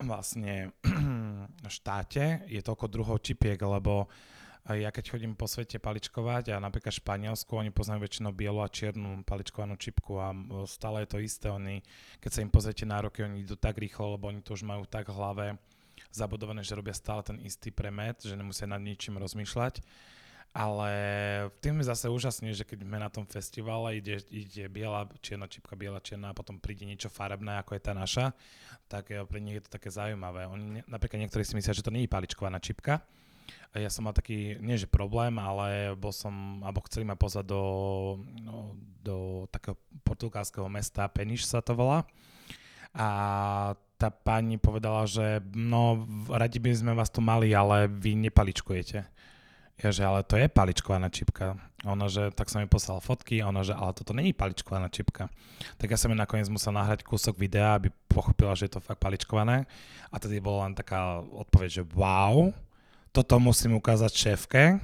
vlastne 0.00 0.72
štáte 1.68 2.46
je 2.48 2.60
toľko 2.64 2.86
druhov 2.88 3.20
čipiek, 3.20 3.58
lebo 3.58 4.08
ja 4.62 4.94
keď 4.94 5.18
chodím 5.18 5.34
po 5.34 5.50
svete 5.50 5.82
paličkovať 5.82 6.54
a 6.54 6.62
napríklad 6.62 6.94
v 6.94 7.02
Španielsku, 7.02 7.50
oni 7.50 7.74
poznajú 7.74 8.06
väčšinou 8.06 8.30
bielu 8.30 8.62
a 8.62 8.70
čiernu 8.70 9.26
paličkovanú 9.26 9.74
čipku 9.74 10.22
a 10.22 10.30
stále 10.70 11.02
je 11.02 11.08
to 11.10 11.18
isté. 11.18 11.50
Oni, 11.50 11.82
keď 12.22 12.30
sa 12.30 12.42
im 12.46 12.50
pozriete 12.54 12.86
na 12.86 13.02
roky, 13.02 13.26
oni 13.26 13.42
idú 13.42 13.58
tak 13.58 13.82
rýchlo, 13.82 14.14
lebo 14.14 14.30
oni 14.30 14.38
to 14.38 14.54
už 14.54 14.62
majú 14.62 14.86
tak 14.86 15.10
v 15.10 15.18
hlave 15.18 15.46
zabudované, 16.14 16.62
že 16.62 16.78
robia 16.78 16.94
stále 16.94 17.26
ten 17.26 17.42
istý 17.42 17.74
premet, 17.74 18.22
že 18.22 18.38
nemusia 18.38 18.70
nad 18.70 18.78
ničím 18.78 19.18
rozmýšľať. 19.18 19.82
Ale 20.52 20.92
tým 21.64 21.80
je 21.80 21.88
zase 21.88 22.12
úžasne, 22.12 22.52
že 22.52 22.68
keď 22.68 22.84
sme 22.84 23.00
na 23.00 23.08
tom 23.08 23.24
festivale, 23.24 23.96
ide, 23.96 24.20
ide 24.28 24.68
biela, 24.68 25.08
čierna 25.24 25.48
čipka, 25.48 25.72
biela, 25.72 25.96
čierna 26.04 26.32
a 26.32 26.36
potom 26.36 26.60
príde 26.60 26.84
niečo 26.84 27.08
farebné, 27.08 27.56
ako 27.64 27.72
je 27.72 27.80
tá 27.80 27.96
naša, 27.96 28.36
tak 28.84 29.08
pre 29.08 29.40
nich 29.40 29.56
je 29.56 29.64
to 29.64 29.80
také 29.80 29.88
zaujímavé. 29.88 30.44
Oni, 30.52 30.84
napríklad 30.84 31.24
niektorí 31.24 31.40
si 31.40 31.56
myslia, 31.56 31.72
že 31.72 31.80
to 31.80 31.88
nie 31.88 32.04
je 32.04 32.12
paličkovaná 32.12 32.60
čipka. 32.60 33.00
Ja 33.72 33.88
som 33.88 34.04
mal 34.04 34.12
taký, 34.12 34.60
nie 34.60 34.76
že 34.76 34.84
problém, 34.84 35.40
ale 35.40 35.96
bol 35.96 36.12
som, 36.12 36.60
alebo 36.60 36.84
chceli 36.84 37.08
ma 37.08 37.16
pozvať 37.16 37.48
do, 37.48 37.64
no, 38.44 38.76
do 39.00 39.48
takého 39.48 39.80
portugalského 40.04 40.68
mesta, 40.68 41.08
Peniš 41.08 41.48
sa 41.48 41.64
to 41.64 41.72
volá. 41.72 42.04
A 42.92 43.08
tá 43.96 44.12
pani 44.12 44.60
povedala, 44.60 45.08
že 45.08 45.40
no, 45.56 46.04
radi 46.28 46.60
by 46.60 46.70
sme 46.76 46.92
vás 46.92 47.08
tu 47.08 47.24
mali, 47.24 47.56
ale 47.56 47.88
vy 47.88 48.12
nepaličkujete. 48.28 49.08
Ja, 49.80 49.88
že 49.88 50.04
ale 50.04 50.20
to 50.22 50.36
je 50.36 50.46
paličkovaná 50.52 51.08
čipka. 51.08 51.56
Ona, 51.82 52.06
že 52.06 52.30
tak 52.36 52.52
som 52.52 52.62
mi 52.62 52.68
poslal 52.70 53.02
fotky, 53.02 53.42
ona, 53.42 53.64
že 53.66 53.74
ale 53.74 53.96
toto 53.96 54.14
není 54.14 54.30
paličkovaná 54.36 54.92
čipka. 54.92 55.32
Tak 55.80 55.88
ja 55.90 55.98
som 55.98 56.12
mi 56.12 56.16
nakoniec 56.18 56.46
musel 56.52 56.76
nahrať 56.76 57.02
kúsok 57.02 57.40
videa, 57.40 57.74
aby 57.74 57.90
pochopila, 58.06 58.54
že 58.54 58.70
je 58.70 58.78
to 58.78 58.84
fakt 58.84 59.02
paličkované. 59.02 59.66
A 60.12 60.16
tedy 60.22 60.38
bola 60.38 60.70
len 60.70 60.78
taká 60.78 61.18
odpoveď, 61.18 61.82
že 61.82 61.88
wow, 61.96 62.54
toto 63.10 63.40
musím 63.42 63.80
ukázať 63.80 64.12
šéfke, 64.12 64.78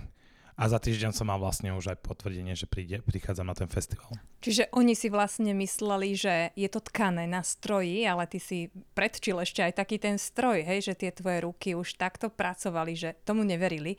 a 0.59 0.67
za 0.67 0.83
týždeň 0.83 1.15
som 1.15 1.31
mal 1.31 1.39
vlastne 1.39 1.71
už 1.71 1.95
aj 1.95 2.03
potvrdenie, 2.03 2.51
že 2.59 2.67
príde, 2.67 2.99
prichádzam 2.99 3.47
na 3.47 3.55
ten 3.55 3.71
festival. 3.71 4.11
Čiže 4.43 4.75
oni 4.75 4.99
si 4.99 5.07
vlastne 5.07 5.55
mysleli, 5.55 6.19
že 6.19 6.51
je 6.59 6.67
to 6.67 6.83
tkané 6.83 7.31
na 7.31 7.47
stroji, 7.47 8.03
ale 8.03 8.27
ty 8.27 8.43
si 8.43 8.75
predčil 8.91 9.39
ešte 9.39 9.63
aj 9.63 9.79
taký 9.79 10.03
ten 10.03 10.19
stroj, 10.19 10.67
hej, 10.67 10.91
že 10.91 10.99
tie 10.99 11.15
tvoje 11.15 11.47
ruky 11.47 11.79
už 11.79 11.95
takto 11.95 12.27
pracovali, 12.27 12.99
že 12.99 13.15
tomu 13.23 13.47
neverili. 13.47 13.95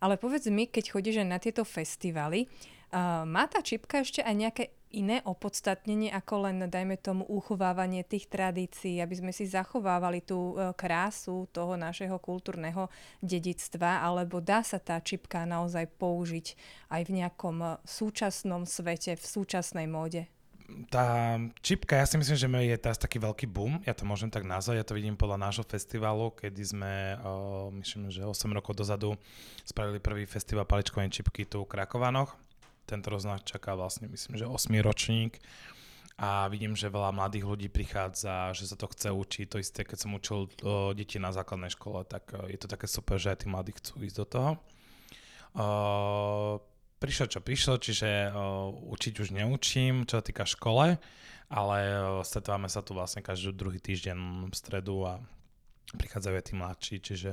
Ale 0.00 0.16
povedz 0.16 0.48
mi, 0.48 0.64
keď 0.66 0.96
chodíš 0.96 1.22
na 1.22 1.36
tieto 1.36 1.62
festivaly, 1.62 2.48
uh, 2.48 3.22
má 3.28 3.44
tá 3.46 3.60
čipka 3.60 4.00
ešte 4.00 4.24
aj 4.24 4.34
nejaké 4.34 4.64
iné 4.90 5.22
opodstatnenie 5.22 6.10
ako 6.10 6.50
len, 6.50 6.66
dajme 6.66 6.98
tomu, 6.98 7.22
uchovávanie 7.30 8.02
tých 8.02 8.26
tradícií, 8.26 8.98
aby 8.98 9.14
sme 9.14 9.30
si 9.30 9.46
zachovávali 9.46 10.18
tú 10.26 10.58
e, 10.58 10.74
krásu 10.74 11.46
toho 11.54 11.78
našeho 11.78 12.18
kultúrneho 12.18 12.90
dedictva, 13.22 14.02
alebo 14.02 14.42
dá 14.42 14.66
sa 14.66 14.82
tá 14.82 14.98
čipka 14.98 15.46
naozaj 15.46 15.86
použiť 15.94 16.46
aj 16.90 17.02
v 17.06 17.10
nejakom 17.22 17.56
e, 17.62 17.68
súčasnom 17.86 18.66
svete, 18.66 19.14
v 19.14 19.24
súčasnej 19.24 19.86
móde? 19.86 20.26
Tá 20.88 21.38
čipka, 21.60 21.98
ja 21.98 22.06
si 22.06 22.16
myslím, 22.18 22.36
že 22.36 22.48
je 22.48 22.76
teraz 22.78 22.98
taký 22.98 23.18
veľký 23.22 23.46
boom, 23.50 23.82
ja 23.84 23.94
to 23.94 24.06
môžem 24.08 24.30
tak 24.30 24.46
nazvať, 24.46 24.80
ja 24.80 24.86
to 24.86 24.96
vidím 24.96 25.18
podľa 25.18 25.50
nášho 25.50 25.64
festivalu, 25.66 26.34
kedy 26.34 26.62
sme, 26.62 26.94
uh, 27.20 27.68
myslím, 27.78 28.08
že 28.08 28.22
8 28.22 28.50
rokov 28.50 28.78
dozadu 28.78 29.18
spravili 29.66 29.98
prvý 29.98 30.24
festival 30.24 30.64
paličkovej 30.64 31.10
čipky 31.10 31.46
tu 31.46 31.62
v 31.64 31.70
Krakovanoch 31.70 32.34
tento 32.90 33.06
rok 33.14 33.22
nás 33.22 33.46
čaká 33.46 33.78
vlastne, 33.78 34.10
myslím, 34.10 34.34
že 34.34 34.50
8 34.50 34.74
ročník 34.82 35.38
a 36.18 36.50
vidím, 36.50 36.74
že 36.74 36.90
veľa 36.90 37.14
mladých 37.14 37.46
ľudí 37.46 37.68
prichádza, 37.70 38.52
že 38.52 38.66
sa 38.66 38.76
to 38.76 38.90
chce 38.90 39.08
učiť. 39.14 39.46
To 39.46 39.62
isté, 39.62 39.86
keď 39.86 39.98
som 40.04 40.12
učil 40.12 40.50
o, 40.50 40.92
deti 40.92 41.16
na 41.16 41.32
základnej 41.32 41.72
škole, 41.72 42.04
tak 42.04 42.34
o, 42.36 42.44
je 42.50 42.58
to 42.60 42.68
také 42.68 42.90
super, 42.90 43.16
že 43.16 43.32
aj 43.32 43.38
tí 43.40 43.46
mladí 43.48 43.72
chcú 43.72 44.04
ísť 44.04 44.16
do 44.20 44.26
toho. 44.26 44.50
O, 45.56 45.66
prišlo, 47.00 47.26
čo 47.32 47.40
prišlo, 47.40 47.80
čiže 47.80 48.30
o, 48.30 48.76
učiť 48.92 49.14
už 49.18 49.28
neučím, 49.32 50.04
čo 50.04 50.20
sa 50.20 50.24
týka 50.24 50.44
škole, 50.44 51.00
ale 51.48 51.78
o, 51.98 52.20
stretávame 52.20 52.68
sa 52.68 52.84
tu 52.84 52.92
vlastne 52.92 53.24
každý 53.24 53.56
druhý 53.56 53.80
týždeň 53.80 54.46
v 54.46 54.54
stredu 54.54 55.08
a 55.08 55.18
prichádzajú 55.96 56.34
aj 56.36 56.44
tí 56.44 56.54
mladší, 56.54 56.96
čiže 57.00 57.30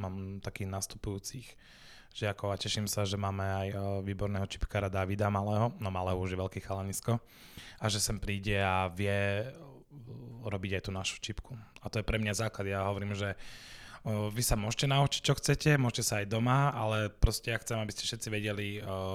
mám 0.00 0.40
takých 0.40 0.72
nastupujúcich 0.72 1.46
žiakov 2.14 2.54
a 2.54 2.60
teším 2.60 2.86
sa, 2.86 3.02
že 3.02 3.18
máme 3.18 3.42
aj 3.42 3.68
e, 3.70 3.76
výborného 4.06 4.46
čipkára 4.46 4.86
Davida 4.86 5.26
Malého, 5.34 5.74
no 5.82 5.88
Malého 5.90 6.18
už 6.18 6.34
je 6.34 6.42
veľký 6.42 6.60
chalanisko 6.62 7.18
a 7.82 7.84
že 7.90 7.98
sem 7.98 8.22
príde 8.22 8.54
a 8.54 8.86
vie 8.86 9.50
robiť 10.46 10.78
aj 10.78 10.82
tú 10.86 10.90
našu 10.94 11.16
čipku. 11.18 11.58
A 11.82 11.90
to 11.90 12.00
je 12.00 12.06
pre 12.06 12.18
mňa 12.18 12.34
základ. 12.34 12.66
Ja 12.70 12.86
hovorím, 12.86 13.18
že 13.18 13.34
vy 14.04 14.42
sa 14.44 14.52
môžete 14.52 14.84
naučiť, 14.84 15.20
čo 15.24 15.32
chcete, 15.32 15.80
môžete 15.80 16.04
sa 16.04 16.14
aj 16.20 16.28
doma, 16.28 16.68
ale 16.76 17.08
proste 17.08 17.48
ja 17.48 17.56
chcem, 17.56 17.80
aby 17.80 17.88
ste 17.88 18.04
všetci 18.04 18.28
vedeli 18.28 18.68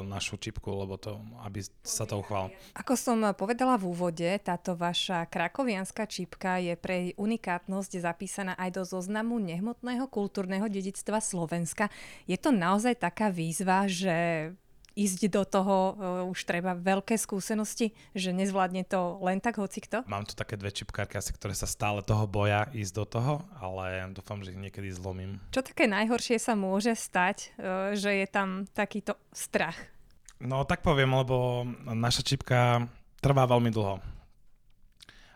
našu 0.10 0.42
čipku, 0.42 0.66
lebo 0.66 0.98
to, 0.98 1.22
aby 1.46 1.62
sa 1.86 2.10
to 2.10 2.18
uchval. 2.18 2.50
Ako 2.74 2.98
som 2.98 3.22
povedala 3.38 3.78
v 3.78 3.94
úvode, 3.94 4.30
táto 4.42 4.74
vaša 4.74 5.30
krakovianská 5.30 6.10
čipka 6.10 6.58
je 6.58 6.74
pre 6.74 7.14
unikátnosť 7.22 8.02
zapísaná 8.02 8.58
aj 8.58 8.82
do 8.82 8.84
zoznamu 8.84 9.38
nehmotného 9.38 10.10
kultúrneho 10.10 10.66
dedictva 10.66 11.22
Slovenska. 11.22 11.94
Je 12.26 12.42
to 12.42 12.50
naozaj 12.50 12.98
taká 12.98 13.30
výzva, 13.30 13.86
že 13.86 14.50
ísť 14.98 15.30
do 15.30 15.44
toho 15.46 15.76
uh, 15.76 16.32
už 16.32 16.46
treba 16.46 16.78
veľké 16.78 17.18
skúsenosti, 17.18 17.94
že 18.16 18.34
nezvládne 18.34 18.86
to 18.86 19.22
len 19.22 19.42
tak 19.44 19.62
hocikto? 19.62 20.06
Mám 20.10 20.30
tu 20.30 20.34
také 20.34 20.56
dve 20.56 20.74
čipkárky 20.74 21.18
asi, 21.18 21.34
ktoré 21.36 21.54
sa 21.54 21.70
stále 21.70 22.02
toho 22.06 22.26
boja 22.26 22.70
ísť 22.74 22.94
do 22.94 23.06
toho, 23.06 23.34
ale 23.58 24.10
dúfam, 24.14 24.42
že 24.42 24.54
ich 24.54 24.62
niekedy 24.62 24.90
zlomím. 24.94 25.42
Čo 25.54 25.66
také 25.66 25.86
najhoršie 25.86 26.38
sa 26.42 26.54
môže 26.54 26.94
stať, 26.94 27.54
uh, 27.58 27.94
že 27.94 28.24
je 28.24 28.28
tam 28.30 28.66
takýto 28.72 29.18
strach? 29.34 29.78
No 30.40 30.64
tak 30.64 30.80
poviem, 30.82 31.12
lebo 31.12 31.68
naša 31.84 32.24
čipka 32.24 32.88
trvá 33.20 33.44
veľmi 33.44 33.76
dlho. 33.76 34.00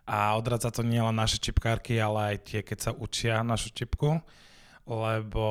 A 0.03 0.35
odradza 0.35 0.67
to 0.71 0.83
nie 0.83 0.99
len 0.99 1.15
naše 1.15 1.39
čipkárky, 1.39 1.95
ale 1.95 2.35
aj 2.35 2.37
tie, 2.47 2.59
keď 2.59 2.77
sa 2.79 2.91
učia 2.91 3.39
našu 3.39 3.71
čipku 3.71 4.19
lebo 4.83 5.45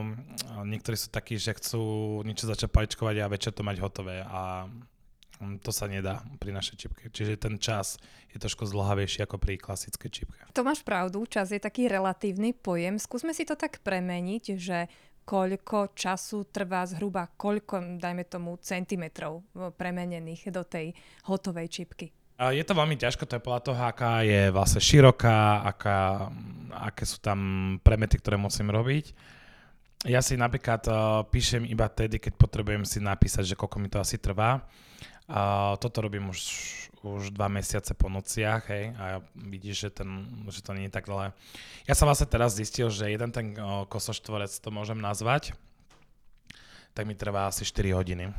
mm, 0.00 0.64
niektorí 0.64 0.96
sú 0.96 1.12
takí, 1.12 1.36
že 1.36 1.52
chcú 1.56 2.20
niečo 2.24 2.48
začať 2.48 2.72
paličkovať 2.72 3.16
a 3.20 3.30
večer 3.32 3.52
to 3.52 3.60
mať 3.60 3.76
hotové 3.84 4.24
a 4.24 4.64
mm, 5.40 5.60
to 5.60 5.68
sa 5.68 5.84
nedá 5.84 6.24
pri 6.40 6.56
našej 6.56 6.76
čipke. 6.80 7.12
Čiže 7.12 7.36
ten 7.36 7.60
čas 7.60 8.00
je 8.32 8.40
trošku 8.40 8.64
zdlhavejší 8.64 9.28
ako 9.28 9.36
pri 9.36 9.60
klasickej 9.60 10.10
čipke. 10.10 10.40
To 10.56 10.64
máš 10.64 10.80
pravdu, 10.80 11.28
čas 11.28 11.52
je 11.52 11.60
taký 11.60 11.92
relatívny 11.92 12.56
pojem. 12.56 12.96
Skúsme 12.96 13.36
si 13.36 13.44
to 13.44 13.52
tak 13.52 13.84
premeniť, 13.84 14.44
že 14.56 14.88
koľko 15.28 15.92
času 15.94 16.48
trvá 16.48 16.82
zhruba, 16.88 17.28
koľko, 17.36 18.00
dajme 18.00 18.24
tomu, 18.26 18.56
centimetrov 18.58 19.44
premenených 19.76 20.50
do 20.50 20.64
tej 20.64 20.96
hotovej 21.28 21.68
čipky. 21.68 22.10
Je 22.40 22.64
to 22.64 22.72
veľmi 22.72 22.96
ťažko, 22.96 23.28
to 23.28 23.36
je 23.36 23.44
podľa 23.44 23.62
toho, 23.68 23.80
aká 23.84 24.24
je 24.24 24.48
vlastne 24.48 24.80
široká, 24.80 25.60
aká, 25.60 26.32
aké 26.88 27.04
sú 27.04 27.20
tam 27.20 27.38
premety, 27.84 28.16
ktoré 28.16 28.40
musím 28.40 28.72
robiť. 28.72 29.12
Ja 30.08 30.24
si 30.24 30.40
napríklad 30.40 30.88
uh, 30.88 31.20
píšem 31.28 31.68
iba 31.68 31.84
tedy, 31.92 32.16
keď 32.16 32.40
potrebujem 32.40 32.88
si 32.88 32.96
napísať, 32.96 33.44
že 33.44 33.58
koľko 33.60 33.76
mi 33.76 33.92
to 33.92 34.00
asi 34.00 34.16
trvá. 34.16 34.64
Toto 35.78 36.02
robím 36.02 36.32
už, 36.32 36.40
už 37.06 37.30
dva 37.30 37.46
mesiace 37.46 37.94
po 37.94 38.10
nociach, 38.10 38.66
hej, 38.66 38.90
a 38.98 39.22
vidíš, 39.38 39.76
že, 39.86 39.90
ten, 40.02 40.26
že 40.50 40.58
to 40.58 40.74
nie 40.74 40.90
je 40.90 40.96
tak 40.96 41.06
dlhé. 41.06 41.30
Ja 41.86 41.94
som 41.94 42.10
vlastne 42.10 42.26
teraz 42.26 42.58
zistil, 42.58 42.90
že 42.90 43.12
jeden 43.12 43.30
ten 43.30 43.54
uh, 43.54 43.86
kosoštvorec, 43.86 44.50
to 44.50 44.72
môžem 44.74 44.98
nazvať, 44.98 45.54
tak 46.96 47.04
mi 47.06 47.14
trvá 47.14 47.46
asi 47.46 47.62
4 47.62 47.94
hodiny. 47.94 48.34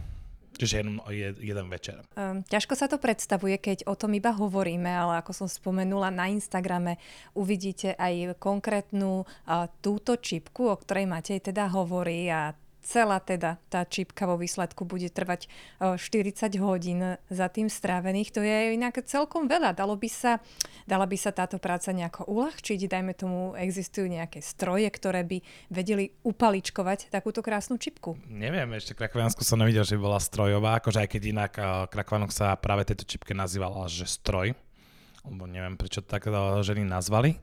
Čiže 0.61 0.77
jeden, 0.77 1.01
jeden 1.41 1.67
večer. 1.73 2.05
Um, 2.13 2.45
ťažko 2.45 2.77
sa 2.77 2.85
to 2.85 3.01
predstavuje, 3.01 3.57
keď 3.57 3.89
o 3.89 3.97
tom 3.97 4.13
iba 4.13 4.29
hovoríme, 4.29 4.93
ale 4.93 5.17
ako 5.17 5.33
som 5.33 5.47
spomenula, 5.49 6.13
na 6.13 6.29
Instagrame 6.29 7.01
uvidíte 7.33 7.97
aj 7.97 8.37
konkrétnu 8.37 9.25
uh, 9.25 9.65
túto 9.81 10.21
čipku, 10.21 10.69
o 10.69 10.77
ktorej 10.77 11.09
Matej 11.09 11.49
teda 11.49 11.65
hovorí 11.73 12.29
a 12.29 12.53
celá 12.81 13.21
teda 13.21 13.61
tá 13.69 13.85
čipka 13.85 14.25
vo 14.25 14.35
výsledku 14.35 14.83
bude 14.83 15.07
trvať 15.13 15.47
40 15.79 16.57
hodín 16.59 17.21
za 17.29 17.47
tým 17.47 17.69
strávených. 17.69 18.33
To 18.35 18.41
je 18.41 18.73
inak 18.75 18.99
celkom 19.05 19.45
veľa. 19.45 19.77
Dalo 19.77 19.93
by 19.95 20.09
sa, 20.09 20.41
dala 20.89 21.05
by 21.05 21.17
sa 21.17 21.29
táto 21.31 21.61
práca 21.61 21.93
nejako 21.93 22.25
uľahčiť? 22.27 22.89
Dajme 22.89 23.13
tomu, 23.13 23.53
existujú 23.55 24.09
nejaké 24.09 24.41
stroje, 24.41 24.89
ktoré 24.89 25.21
by 25.21 25.37
vedeli 25.69 26.11
upaličkovať 26.25 27.13
takúto 27.13 27.45
krásnu 27.45 27.77
čipku? 27.77 28.17
Neviem, 28.27 28.73
ešte 28.75 28.97
Krakoviansku 28.97 29.45
som 29.45 29.61
nevidel, 29.61 29.85
že 29.85 30.01
bola 30.01 30.17
strojová, 30.17 30.81
akože 30.81 31.05
aj 31.05 31.09
keď 31.13 31.21
inak 31.29 31.53
Krakovanok 31.93 32.33
sa 32.33 32.57
práve 32.57 32.83
tejto 32.83 33.05
čipke 33.05 33.37
nazýval 33.37 33.73
že 33.87 34.09
stroj 34.09 34.57
lebo 35.21 35.45
neviem 35.45 35.77
prečo 35.77 36.01
tak 36.01 36.25
ženy 36.65 36.85
nazvali, 36.85 37.37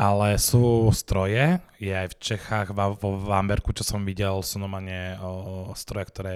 ale 0.00 0.40
sú 0.40 0.88
stroje, 0.96 1.60
je 1.76 1.92
aj 1.92 2.08
v 2.12 2.18
Čechách, 2.18 2.68
vo 2.72 3.10
Vamberku, 3.20 3.76
čo 3.76 3.84
som 3.84 4.04
videl, 4.04 4.40
sú 4.40 4.56
normálne 4.60 5.20
stroje, 5.76 6.08
ktoré 6.08 6.32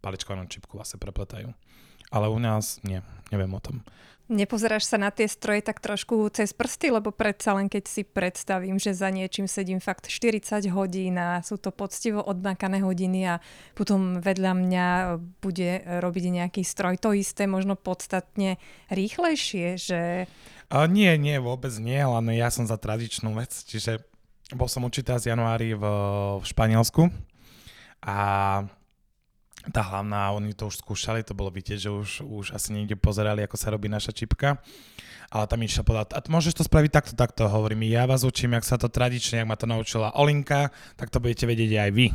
paličkovanú 0.00 0.48
čipku 0.48 0.80
vlastne 0.80 0.96
prepletajú. 0.96 1.52
Ale 2.08 2.26
u 2.30 2.38
nás 2.38 2.78
nie, 2.86 3.02
neviem 3.30 3.52
o 3.54 3.60
tom. 3.60 3.82
Nepozeráš 4.26 4.90
sa 4.90 4.98
na 4.98 5.14
tie 5.14 5.30
stroje 5.30 5.62
tak 5.62 5.78
trošku 5.78 6.26
cez 6.34 6.50
prsty, 6.50 6.90
lebo 6.90 7.14
predsa 7.14 7.54
len 7.54 7.70
keď 7.70 7.84
si 7.86 8.02
predstavím, 8.02 8.74
že 8.74 8.90
za 8.90 9.06
niečím 9.06 9.46
sedím 9.46 9.78
fakt 9.78 10.10
40 10.10 10.66
hodín 10.74 11.14
a 11.14 11.46
sú 11.46 11.62
to 11.62 11.70
poctivo 11.70 12.26
odmakané 12.26 12.82
hodiny 12.82 13.22
a 13.22 13.34
potom 13.78 14.18
vedľa 14.18 14.52
mňa 14.58 14.86
bude 15.38 15.78
robiť 16.02 16.24
nejaký 16.42 16.66
stroj 16.66 16.98
to 16.98 17.14
isté, 17.14 17.46
možno 17.46 17.78
podstatne 17.78 18.58
rýchlejšie, 18.90 19.78
že... 19.78 20.26
A 20.74 20.90
nie, 20.90 21.14
nie, 21.22 21.38
vôbec 21.38 21.70
nie, 21.78 22.02
len 22.02 22.26
ja 22.34 22.50
som 22.50 22.66
za 22.66 22.74
tradičnú 22.74 23.30
vec, 23.38 23.54
čiže 23.54 24.02
bol 24.58 24.66
som 24.66 24.82
učiteľ 24.82 25.22
z 25.22 25.30
januári 25.30 25.78
v, 25.78 25.84
v 26.42 26.44
Španielsku 26.50 27.14
a 28.02 28.18
tá 29.72 29.82
hlavná, 29.82 30.30
oni 30.34 30.54
to 30.54 30.70
už 30.70 30.82
skúšali, 30.82 31.26
to 31.26 31.34
bolo 31.34 31.50
vidieť, 31.50 31.88
že 31.88 31.90
už, 31.90 32.10
už 32.22 32.46
asi 32.54 32.70
niekde 32.74 32.94
pozerali, 32.94 33.42
ako 33.42 33.56
sa 33.58 33.72
robí 33.74 33.90
naša 33.90 34.14
čipka. 34.14 34.62
Ale 35.30 35.50
tam 35.50 35.62
išla 35.62 35.82
povedať, 35.82 36.14
a 36.14 36.22
môžeš 36.30 36.62
to 36.62 36.64
spraviť 36.64 36.90
takto, 36.90 37.14
takto, 37.18 37.42
hovorím, 37.50 37.86
ja 37.86 38.06
vás 38.06 38.22
učím, 38.22 38.54
jak 38.54 38.64
sa 38.66 38.78
to 38.78 38.86
tradične, 38.86 39.42
jak 39.42 39.48
ma 39.48 39.58
to 39.58 39.66
naučila 39.66 40.14
Olinka, 40.14 40.70
tak 40.94 41.10
to 41.10 41.18
budete 41.18 41.50
vedieť 41.50 41.72
aj 41.82 41.90
vy 41.90 42.06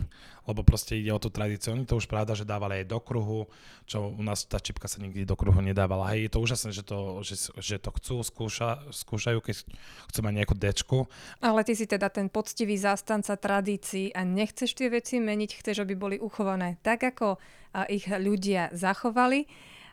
lebo 0.48 0.66
proste 0.66 0.98
ide 0.98 1.14
o 1.14 1.22
tú 1.22 1.30
tradíciu. 1.30 1.78
Oni 1.78 1.86
to 1.86 2.02
už 2.02 2.10
pravda, 2.10 2.34
že 2.34 2.50
dávali 2.50 2.82
aj 2.82 2.90
do 2.90 2.98
kruhu, 2.98 3.46
čo 3.86 4.10
u 4.10 4.24
nás 4.26 4.42
tá 4.50 4.58
čipka 4.58 4.90
sa 4.90 4.98
nikdy 4.98 5.22
do 5.22 5.38
kruhu 5.38 5.62
nedávala. 5.62 6.10
Hej, 6.14 6.28
je 6.28 6.32
to 6.34 6.40
úžasné, 6.42 6.70
že 6.74 6.84
to, 6.84 7.22
že, 7.22 7.36
že 7.62 7.78
to 7.78 7.94
chcú, 7.94 8.16
skúša, 8.26 8.82
skúšajú, 8.90 9.38
keď 9.38 9.56
chcú 10.10 10.20
mať 10.26 10.34
nejakú 10.34 10.56
dečku. 10.58 10.98
Ale 11.46 11.62
ty 11.62 11.78
si 11.78 11.86
teda 11.86 12.10
ten 12.10 12.26
poctivý 12.26 12.74
zástanca 12.74 13.38
tradícií 13.38 14.10
a 14.18 14.26
nechceš 14.26 14.74
tie 14.74 14.90
veci 14.90 15.22
meniť, 15.22 15.62
chceš, 15.62 15.86
aby 15.86 15.94
boli 15.94 16.18
uchované 16.18 16.82
tak, 16.82 17.06
ako 17.06 17.38
ich 17.88 18.10
ľudia 18.10 18.74
zachovali 18.74 19.46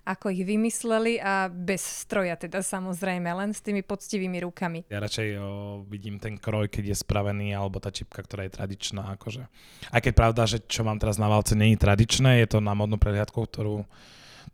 ako 0.09 0.33
ich 0.33 0.49
vymysleli 0.49 1.21
a 1.21 1.53
bez 1.53 1.85
stroja 1.85 2.41
teda 2.41 2.65
samozrejme, 2.65 3.29
len 3.29 3.53
s 3.53 3.61
tými 3.61 3.85
poctivými 3.85 4.41
rukami. 4.49 4.89
Ja 4.89 5.05
radšej 5.05 5.29
o, 5.37 5.45
vidím 5.85 6.17
ten 6.17 6.41
kroj, 6.41 6.73
keď 6.73 6.97
je 6.97 6.97
spravený, 6.97 7.53
alebo 7.53 7.77
tá 7.77 7.93
čipka, 7.93 8.25
ktorá 8.25 8.49
je 8.49 8.57
tradičná. 8.57 9.05
Akože. 9.21 9.45
Aj 9.93 10.01
keď 10.01 10.13
pravda, 10.17 10.49
že 10.49 10.65
čo 10.65 10.81
mám 10.81 10.97
teraz 10.97 11.21
na 11.21 11.29
válce, 11.29 11.53
je 11.53 11.77
tradičné, 11.77 12.41
je 12.41 12.57
to 12.57 12.65
na 12.65 12.73
modnú 12.73 12.97
prehliadku, 12.97 13.37
ktorú, 13.45 13.85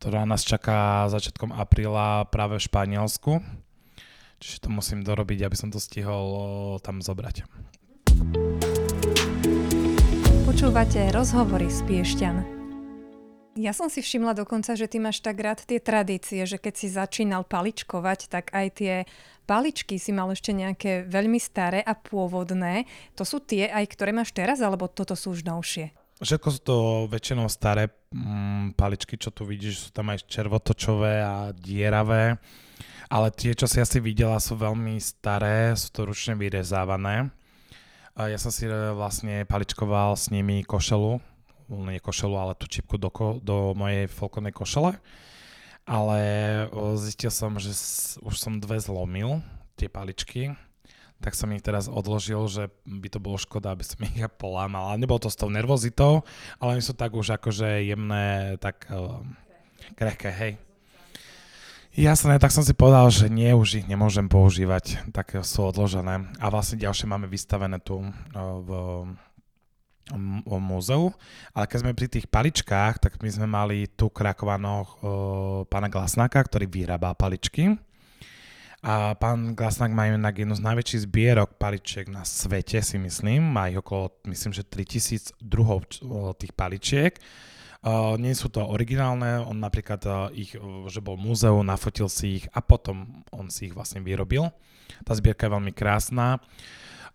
ktorá 0.03 0.27
nás 0.27 0.43
čaká 0.43 1.07
začiatkom 1.07 1.55
apríla 1.55 2.27
práve 2.35 2.59
v 2.59 2.67
Španielsku. 2.67 3.39
Čiže 4.43 4.67
to 4.67 4.69
musím 4.75 5.07
dorobiť, 5.07 5.47
aby 5.47 5.57
som 5.57 5.71
to 5.71 5.79
stihol 5.79 6.27
o, 6.35 6.45
tam 6.83 6.99
zobrať. 6.99 7.47
Počúvate 10.45 11.15
rozhovory 11.15 11.71
z 11.71 11.81
Piešťan. 11.87 12.64
Ja 13.55 13.71
som 13.71 13.87
si 13.87 14.03
všimla 14.03 14.35
dokonca, 14.35 14.75
že 14.75 14.91
ty 14.91 14.99
máš 14.99 15.23
tak 15.23 15.39
rád 15.39 15.63
tie 15.63 15.79
tradície, 15.79 16.43
že 16.43 16.59
keď 16.59 16.75
si 16.75 16.89
začínal 16.91 17.47
paličkovať, 17.47 18.27
tak 18.27 18.51
aj 18.51 18.67
tie 18.75 18.95
paličky 19.47 19.95
si 19.95 20.11
mal 20.11 20.27
ešte 20.35 20.51
nejaké 20.51 21.07
veľmi 21.07 21.39
staré 21.39 21.79
a 21.79 21.95
pôvodné. 21.95 22.83
To 23.15 23.23
sú 23.23 23.39
tie 23.39 23.71
aj, 23.71 23.95
ktoré 23.95 24.11
máš 24.11 24.35
teraz, 24.35 24.59
alebo 24.59 24.91
toto 24.91 25.15
sú 25.15 25.39
už 25.39 25.47
novšie? 25.47 25.95
Všetko 26.19 26.49
sú 26.51 26.61
to 26.67 26.77
väčšinou 27.07 27.47
staré 27.47 27.95
mm, 28.11 28.75
paličky, 28.75 29.15
čo 29.15 29.31
tu 29.31 29.47
vidíš, 29.47 29.87
sú 29.87 29.91
tam 29.95 30.11
aj 30.11 30.27
červotočové 30.27 31.23
a 31.23 31.55
dieravé. 31.55 32.43
Ale 33.07 33.31
tie, 33.31 33.55
čo 33.55 33.71
si 33.71 33.79
asi 33.79 34.03
videla, 34.03 34.43
sú 34.43 34.59
veľmi 34.59 34.99
staré, 34.99 35.79
sú 35.79 35.95
to 35.95 36.11
ručne 36.11 36.35
vyrezávané. 36.35 37.31
Ja 38.15 38.39
som 38.39 38.55
si 38.55 38.67
e, 38.67 38.75
vlastne 38.95 39.43
paličkoval 39.47 40.15
s 40.15 40.31
nimi 40.31 40.63
košelu, 40.63 41.34
nie 41.69 42.01
košelu, 42.03 42.35
ale 42.37 42.53
tú 42.59 42.69
čipku 42.69 43.01
do, 43.01 43.09
ko, 43.09 43.41
do 43.41 43.73
mojej 43.77 44.09
folkovnej 44.11 44.53
košele. 44.53 44.97
Ale 45.85 46.19
zistil 46.97 47.29
som, 47.29 47.61
že 47.61 47.77
už 48.25 48.35
som 48.41 48.57
dve 48.57 48.81
zlomil, 48.81 49.45
tie 49.77 49.93
paličky, 49.93 50.57
tak 51.21 51.37
som 51.37 51.53
ich 51.53 51.65
teraz 51.65 51.89
odložil, 51.89 52.45
že 52.49 52.69
by 52.85 53.09
to 53.09 53.21
bolo 53.21 53.41
škoda, 53.41 53.73
aby 53.73 53.85
som 53.85 54.01
ich 54.05 54.21
polámal. 54.37 54.93
Ale 54.93 55.01
nebolo 55.01 55.21
to 55.21 55.33
s 55.33 55.41
tou 55.41 55.49
nervozitou, 55.49 56.25
ale 56.61 56.77
oni 56.77 56.83
sú 56.85 56.93
tak 56.93 57.13
už 57.17 57.37
akože 57.41 57.85
jemné, 57.85 58.57
tak 58.61 58.89
uh, 58.93 59.21
krehké, 59.97 60.29
hej. 60.29 60.53
Jasné, 61.95 62.43
tak 62.43 62.51
som 62.51 62.67
si 62.67 62.75
povedal, 62.75 63.07
že 63.15 63.31
nie, 63.31 63.55
už 63.55 63.85
ich 63.85 63.87
nemôžem 63.87 64.27
používať, 64.27 65.15
tak 65.15 65.39
sú 65.47 65.71
odložené. 65.71 66.27
A 66.43 66.47
vlastne 66.51 66.75
ďalšie 66.75 67.07
máme 67.07 67.31
vystavené 67.31 67.79
tu 67.79 68.03
v 68.35 68.71
o 70.45 70.57
múzeu, 70.61 71.09
ale 71.57 71.65
keď 71.65 71.79
sme 71.81 71.97
pri 71.97 72.09
tých 72.13 72.27
paličkách, 72.29 73.01
tak 73.01 73.17
my 73.25 73.31
sme 73.33 73.49
mali 73.49 73.89
tu 73.89 74.13
krakovaného 74.13 74.85
pána 75.73 75.89
Glasnáka, 75.89 76.45
ktorý 76.45 76.69
vyrábá 76.69 77.17
paličky. 77.17 77.73
A 78.85 79.17
pán 79.17 79.57
Glasnák 79.57 79.89
má 79.97 80.13
inak 80.13 80.45
jednu 80.45 80.53
z 80.53 80.61
najväčších 80.61 81.09
zbierok 81.09 81.57
paličiek 81.57 82.05
na 82.13 82.21
svete, 82.21 82.85
si 82.85 83.01
myslím. 83.01 83.41
Má 83.41 83.73
ich 83.73 83.81
okolo, 83.81 84.13
myslím, 84.29 84.53
že 84.53 84.61
3000 84.69 85.41
druhov 85.41 85.89
tých 86.37 86.53
paličiek 86.53 87.17
Uh, 87.85 88.17
nie 88.17 88.33
sú 88.33 88.49
to 88.49 88.65
originálne, 88.65 89.45
on 89.45 89.61
napríklad 89.61 90.01
uh, 90.09 90.33
ich, 90.33 90.57
uh, 90.57 90.89
že 90.89 91.05
bol 91.05 91.21
múzeu, 91.21 91.53
nafotil 91.61 92.09
si 92.09 92.41
ich 92.41 92.49
a 92.57 92.65
potom 92.65 93.21
on 93.29 93.53
si 93.53 93.69
ich 93.69 93.77
vlastne 93.77 94.01
vyrobil. 94.01 94.49
Tá 95.05 95.13
zbierka 95.13 95.45
je 95.45 95.53
veľmi 95.53 95.69
krásna. 95.77 96.41
A 96.41 96.41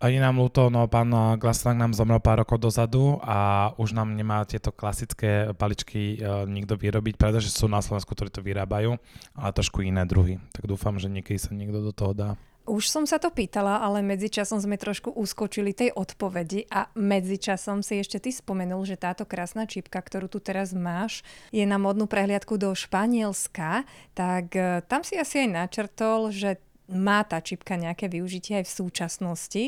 je 0.07 0.15
nám 0.15 0.39
ľúto, 0.39 0.71
no 0.71 0.87
pán 0.87 1.11
Glaslang 1.35 1.75
nám 1.75 1.91
zomrel 1.91 2.23
pár 2.23 2.47
rokov 2.47 2.63
dozadu 2.63 3.19
a 3.19 3.71
už 3.75 3.91
nám 3.91 4.15
nemá 4.15 4.47
tieto 4.47 4.71
klasické 4.71 5.51
paličky 5.59 6.15
uh, 6.23 6.47
nikto 6.47 6.79
vyrobiť, 6.79 7.19
pretože 7.19 7.51
sú 7.51 7.67
na 7.67 7.83
Slovensku, 7.83 8.15
ktorí 8.15 8.31
to 8.31 8.39
vyrábajú, 8.39 8.95
ale 9.35 9.51
trošku 9.51 9.83
iné 9.83 10.07
druhy. 10.07 10.39
Tak 10.55 10.71
dúfam, 10.71 10.95
že 10.95 11.11
niekedy 11.11 11.35
sa 11.35 11.51
niekto 11.51 11.83
do 11.83 11.91
toho 11.91 12.15
dá. 12.15 12.39
Už 12.63 12.87
som 12.87 13.03
sa 13.03 13.19
to 13.19 13.27
pýtala, 13.27 13.83
ale 13.83 13.99
medzičasom 13.99 14.63
sme 14.63 14.79
trošku 14.79 15.11
uskočili 15.11 15.75
tej 15.75 15.91
odpovedi 15.91 16.69
a 16.71 16.87
medzičasom 16.95 17.83
si 17.83 17.99
ešte 17.99 18.23
ty 18.23 18.31
spomenul, 18.31 18.87
že 18.87 18.95
táto 18.95 19.27
krásna 19.27 19.67
čipka, 19.67 19.99
ktorú 19.99 20.31
tu 20.31 20.39
teraz 20.39 20.71
máš, 20.71 21.25
je 21.51 21.65
na 21.67 21.75
modnú 21.75 22.07
prehliadku 22.07 22.55
do 22.55 22.69
Španielska, 22.71 23.89
tak 24.13 24.53
e, 24.53 24.85
tam 24.85 25.01
si 25.01 25.17
asi 25.17 25.43
aj 25.43 25.49
načrtol, 25.49 26.29
že 26.29 26.61
má 26.93 27.25
tá 27.25 27.41
čipka 27.41 27.73
nejaké 27.73 28.05
využitie 28.05 28.61
aj 28.61 28.65
v 28.69 28.75
súčasnosti 28.85 29.63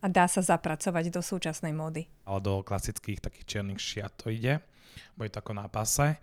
a 0.00 0.06
dá 0.06 0.28
sa 0.28 0.44
zapracovať 0.44 1.08
do 1.08 1.20
súčasnej 1.24 1.72
módy. 1.72 2.06
Ale 2.28 2.40
do 2.44 2.60
klasických 2.60 3.20
takých 3.20 3.46
čiernych 3.46 3.80
šiat 3.80 4.12
to 4.16 4.32
ide, 4.32 4.60
bude 5.16 5.32
to 5.32 5.40
ako 5.40 5.52
na 5.56 5.66
pase. 5.66 6.20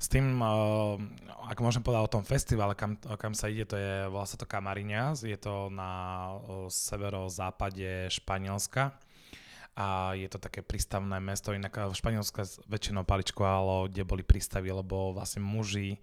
S 0.00 0.08
tým, 0.08 0.40
uh, 0.40 0.96
ak 1.52 1.60
môžem 1.60 1.84
povedať 1.84 2.02
o 2.08 2.14
tom 2.16 2.24
festivale, 2.24 2.72
kam, 2.72 2.96
kam 2.96 3.36
sa 3.36 3.52
ide, 3.52 3.68
to 3.68 3.76
je, 3.76 4.08
volá 4.08 4.24
sa 4.24 4.40
to 4.40 4.48
Camariñas, 4.48 5.28
je 5.28 5.36
to 5.36 5.68
na 5.68 5.92
uh, 6.32 6.72
severozápade 6.72 8.08
Španielska 8.08 8.96
a 9.80 10.12
je 10.12 10.28
to 10.28 10.36
také 10.36 10.60
prístavné 10.60 11.16
mesto, 11.24 11.56
inak 11.56 11.72
v 11.72 11.96
Španielsku 11.96 12.68
väčšinou 12.68 13.08
paličkovalo, 13.08 13.88
kde 13.88 14.04
boli 14.04 14.20
prístavy, 14.20 14.68
lebo 14.68 15.16
vlastne 15.16 15.40
muži 15.40 15.96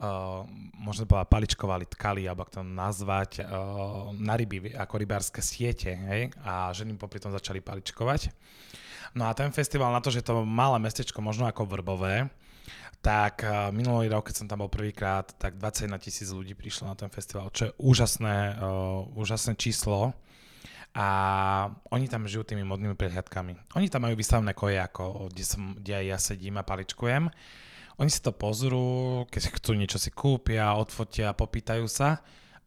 uh, 0.00 0.48
možno 0.80 1.04
povedať 1.04 1.28
paličkovali, 1.28 1.84
tkali, 1.92 2.24
alebo 2.24 2.48
ak 2.48 2.56
to 2.56 2.64
nazvať, 2.64 3.44
uh, 3.44 4.16
na 4.16 4.32
ryby, 4.32 4.72
ako 4.72 4.94
rybárske 4.96 5.44
siete, 5.44 5.92
hej? 5.92 6.32
a 6.40 6.72
ženy 6.72 6.96
popri 6.96 7.20
tom 7.20 7.28
začali 7.28 7.60
paličkovať. 7.60 8.32
No 9.12 9.28
a 9.28 9.36
ten 9.36 9.52
festival 9.52 9.92
na 9.92 10.00
to, 10.00 10.08
že 10.08 10.24
to 10.24 10.48
malé 10.48 10.80
mestečko, 10.80 11.20
možno 11.20 11.44
ako 11.44 11.68
Vrbové, 11.68 12.32
tak 12.98 13.46
minulý 13.70 14.10
rok, 14.10 14.26
keď 14.26 14.42
som 14.42 14.48
tam 14.50 14.66
bol 14.66 14.72
prvýkrát, 14.72 15.30
tak 15.38 15.54
21 15.54 16.02
tisíc 16.02 16.34
ľudí 16.34 16.58
prišlo 16.58 16.90
na 16.90 16.98
ten 16.98 17.06
festival, 17.06 17.46
čo 17.54 17.70
je 17.70 17.76
úžasné, 17.78 18.58
uh, 18.58 19.06
úžasné 19.14 19.54
číslo. 19.54 20.16
A 20.98 21.06
oni 21.94 22.10
tam 22.10 22.26
žijú 22.26 22.42
tými 22.42 22.66
modnými 22.66 22.98
prehľadkami. 22.98 23.78
Oni 23.78 23.86
tam 23.86 24.10
majú 24.10 24.18
vystavené 24.18 24.50
koje, 24.50 24.82
ako 24.82 25.30
kde, 25.30 25.44
som, 25.46 25.78
kde 25.78 26.10
ja 26.10 26.18
sedím 26.18 26.58
a 26.58 26.66
paličkujem. 26.66 27.30
Oni 28.02 28.10
si 28.10 28.18
to 28.18 28.34
pozrú, 28.34 29.22
keď 29.30 29.62
chcú 29.62 29.78
niečo 29.78 30.02
si 30.02 30.10
kúpia, 30.10 30.74
odfotia, 30.74 31.38
popýtajú 31.38 31.86
sa 31.86 32.18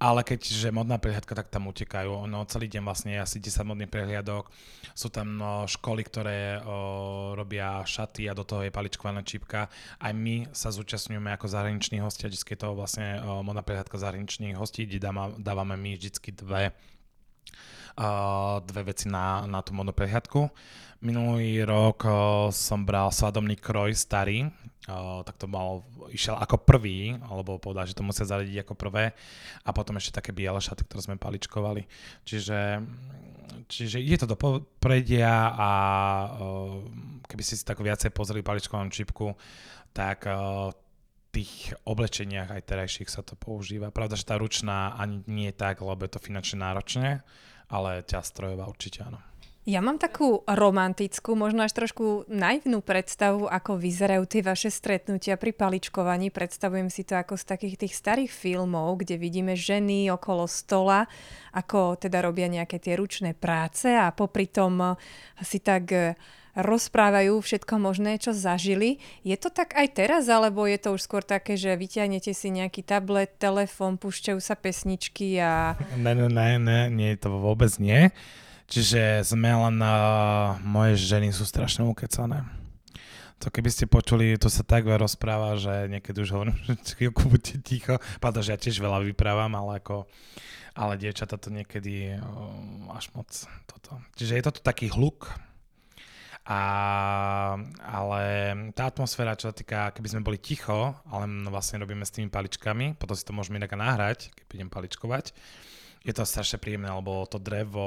ale 0.02 0.26
keďže 0.26 0.74
modná 0.74 0.98
prehliadka, 0.98 1.38
tak 1.38 1.54
tam 1.54 1.70
utekajú. 1.70 2.26
Ono 2.26 2.42
celý 2.50 2.66
deň 2.66 2.82
vlastne 2.82 3.14
je 3.14 3.22
asi 3.22 3.38
10 3.38 3.70
modných 3.70 3.94
prehliadok. 3.94 4.50
Sú 4.98 5.14
tam 5.14 5.38
no, 5.38 5.70
školy, 5.70 6.02
ktoré 6.02 6.58
o, 6.58 7.38
robia 7.38 7.86
šaty 7.86 8.26
a 8.26 8.34
do 8.34 8.42
toho 8.42 8.66
je 8.66 8.74
paličkovaná 8.74 9.22
čipka. 9.22 9.70
Aj 10.02 10.10
my 10.10 10.50
sa 10.58 10.74
zúčastňujeme 10.74 11.30
ako 11.38 11.46
zahraniční 11.46 12.02
hostia, 12.02 12.34
vždy 12.34 12.42
je 12.42 12.58
to 12.58 12.74
vlastne 12.74 13.22
o, 13.22 13.46
modná 13.46 13.62
prehliadka 13.62 14.02
zahraničných 14.02 14.58
hostí, 14.58 14.90
kde 14.90 15.06
dávame 15.38 15.78
my 15.78 15.94
vždy 15.94 16.34
dve 16.34 16.74
dve 18.66 18.82
veci 18.88 19.12
na, 19.12 19.44
na 19.48 19.60
tú 19.66 19.76
modnú 19.76 19.92
prehliadku. 19.92 20.48
Minulý 21.02 21.66
rok 21.66 22.06
uh, 22.06 22.14
som 22.54 22.86
bral 22.86 23.10
svadobný 23.10 23.58
kroj 23.58 23.98
starý, 23.98 24.48
Uh, 24.90 25.22
tak 25.22 25.38
to 25.38 25.46
mal, 25.46 25.86
išiel 26.10 26.34
ako 26.42 26.58
prvý, 26.66 27.14
alebo 27.30 27.62
povedal, 27.62 27.86
že 27.86 27.94
to 27.94 28.02
musia 28.02 28.26
zaradiť 28.26 28.66
ako 28.66 28.74
prvé 28.74 29.14
a 29.62 29.70
potom 29.78 29.94
ešte 30.02 30.18
také 30.18 30.34
biele 30.34 30.58
šaty, 30.58 30.90
ktoré 30.90 31.06
sme 31.06 31.22
paličkovali. 31.22 31.86
Čiže, 32.26 32.82
čiže 33.70 34.02
je 34.02 34.18
to 34.18 34.26
do 34.26 34.34
popredia 34.34 35.54
a 35.54 35.70
uh, 36.34 36.82
keby 37.30 37.46
ste 37.46 37.62
si 37.62 37.64
tak 37.64 37.78
viacej 37.78 38.10
pozreli 38.10 38.42
paličkovanú 38.42 38.90
čipku, 38.90 39.38
tak 39.94 40.26
tých 41.32 41.78
oblečeniach 41.86 42.50
aj 42.50 42.66
terajších 42.66 43.10
sa 43.14 43.22
to 43.22 43.38
používa. 43.38 43.94
Pravda, 43.94 44.18
že 44.18 44.26
tá 44.26 44.36
ručná 44.42 44.98
ani 44.98 45.22
nie 45.30 45.54
tak, 45.54 45.80
lebo 45.86 46.02
je 46.04 46.12
to 46.12 46.26
finančne 46.26 46.58
náročné, 46.58 47.22
ale 47.72 48.04
ťa 48.04 48.20
strojová 48.22 48.68
určite 48.68 49.02
áno. 49.08 49.18
Ja 49.62 49.78
mám 49.78 50.02
takú 50.02 50.42
romantickú, 50.50 51.38
možno 51.38 51.62
až 51.62 51.78
trošku 51.78 52.26
naivnú 52.26 52.82
predstavu, 52.82 53.46
ako 53.46 53.78
vyzerajú 53.78 54.26
tie 54.26 54.42
vaše 54.42 54.74
stretnutia 54.74 55.38
pri 55.38 55.54
paličkovaní. 55.54 56.34
Predstavujem 56.34 56.90
si 56.90 57.06
to 57.06 57.14
ako 57.14 57.38
z 57.38 57.46
takých 57.46 57.86
tých 57.86 57.94
starých 57.94 58.34
filmov, 58.34 59.06
kde 59.06 59.22
vidíme 59.22 59.54
ženy 59.54 60.10
okolo 60.10 60.50
stola, 60.50 61.06
ako 61.54 61.94
teda 62.02 62.26
robia 62.26 62.50
nejaké 62.50 62.82
tie 62.82 62.98
ručné 62.98 63.38
práce 63.38 63.86
a 63.86 64.10
popri 64.10 64.50
tom 64.50 64.98
si 65.46 65.62
tak 65.62 66.18
rozprávajú 66.56 67.40
všetko 67.40 67.74
možné, 67.80 68.20
čo 68.20 68.36
zažili. 68.36 69.00
Je 69.24 69.36
to 69.40 69.48
tak 69.48 69.76
aj 69.76 69.88
teraz, 69.96 70.28
alebo 70.28 70.68
je 70.68 70.80
to 70.80 70.96
už 70.96 71.02
skôr 71.08 71.24
také, 71.24 71.56
že 71.56 71.72
vyťahnete 71.76 72.32
si 72.36 72.52
nejaký 72.52 72.84
tablet, 72.84 73.32
telefón, 73.40 73.96
púšťajú 73.96 74.40
sa 74.40 74.56
pesničky 74.60 75.40
a... 75.40 75.80
Ne, 75.96 76.16
ne, 76.16 76.28
ne, 76.28 76.60
ne, 76.60 76.80
nie, 76.92 77.12
to 77.16 77.32
vôbec 77.32 77.72
nie. 77.80 78.12
Čiže 78.72 79.28
sme 79.28 79.52
len, 79.52 79.84
uh, 79.84 80.56
moje 80.64 80.96
ženy 80.96 81.36
sú 81.36 81.44
strašne 81.44 81.84
ukecané. 81.84 82.48
To 83.42 83.50
keby 83.50 83.74
ste 83.74 83.90
počuli, 83.90 84.38
to 84.38 84.54
sa 84.54 84.62
tak 84.62 84.86
veľa 84.86 85.02
rozpráva, 85.02 85.58
že 85.58 85.90
niekedy 85.90 86.24
už 86.24 86.30
hovorím, 86.32 86.56
že 86.68 86.96
chvíľku 86.96 87.28
buďte 87.28 87.56
ticho. 87.64 87.96
Pada, 88.24 88.40
že 88.40 88.56
ja 88.56 88.60
tiež 88.60 88.80
veľa 88.80 89.04
vyprávam, 89.04 89.52
ale 89.58 89.84
ako 89.84 90.08
ale 90.72 90.96
dievčata 90.96 91.36
to 91.36 91.52
niekedy 91.52 92.16
uh, 92.16 92.96
až 92.96 93.12
moc 93.12 93.28
toto. 93.68 94.00
Čiže 94.16 94.34
je 94.40 94.44
to 94.48 94.52
taký 94.64 94.88
hluk. 94.88 95.28
A, 96.42 96.62
ale 97.86 98.24
tá 98.74 98.90
atmosféra, 98.90 99.38
čo 99.38 99.54
sa 99.54 99.56
týka, 99.56 99.94
keby 99.94 100.08
sme 100.10 100.26
boli 100.26 100.42
ticho, 100.42 100.98
ale 101.06 101.30
vlastne 101.54 101.78
robíme 101.86 102.02
s 102.02 102.18
tými 102.18 102.34
paličkami, 102.34 102.98
potom 102.98 103.14
si 103.14 103.22
to 103.22 103.30
môžeme 103.30 103.62
inak 103.62 103.78
nahrať, 103.78 104.34
keď 104.34 104.46
budem 104.50 104.70
paličkovať, 104.74 105.38
je 106.02 106.14
to 106.18 106.26
strašne 106.26 106.58
príjemné, 106.58 106.90
lebo 106.90 107.30
to 107.30 107.38
drevo, 107.38 107.86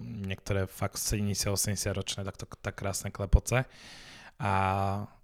niektoré 0.00 0.64
fakt 0.64 0.96
70-80 0.96 1.92
ročné, 1.92 2.20
tak 2.24 2.40
to 2.40 2.48
tak 2.48 2.72
krásne 2.72 3.12
klepoce. 3.12 3.68
A 4.40 4.52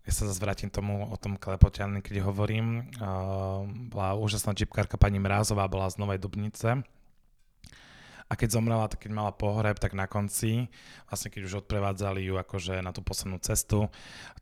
ja 0.05 0.13
sa 0.13 0.29
zase 0.29 0.39
vrátim 0.39 0.69
tomu 0.69 1.09
o 1.09 1.17
tom 1.17 1.41
klepotianí, 1.41 2.05
keď 2.05 2.29
hovorím. 2.29 2.93
Uh, 3.01 3.65
bola 3.89 4.21
úžasná 4.21 4.53
čipkárka 4.53 5.01
pani 5.01 5.17
Mrázová, 5.17 5.65
bola 5.67 5.89
z 5.89 5.97
Novej 5.97 6.21
Dubnice 6.21 6.85
a 8.31 8.39
keď 8.39 8.49
zomrela, 8.55 8.87
tak 8.87 9.03
keď 9.03 9.11
mala 9.11 9.35
pohreb, 9.35 9.75
tak 9.83 9.91
na 9.91 10.07
konci, 10.07 10.71
vlastne 11.11 11.35
keď 11.35 11.51
už 11.51 11.67
odprevádzali 11.67 12.23
ju 12.23 12.39
akože 12.39 12.79
na 12.79 12.95
tú 12.95 13.03
poslednú 13.03 13.43
cestu, 13.43 13.91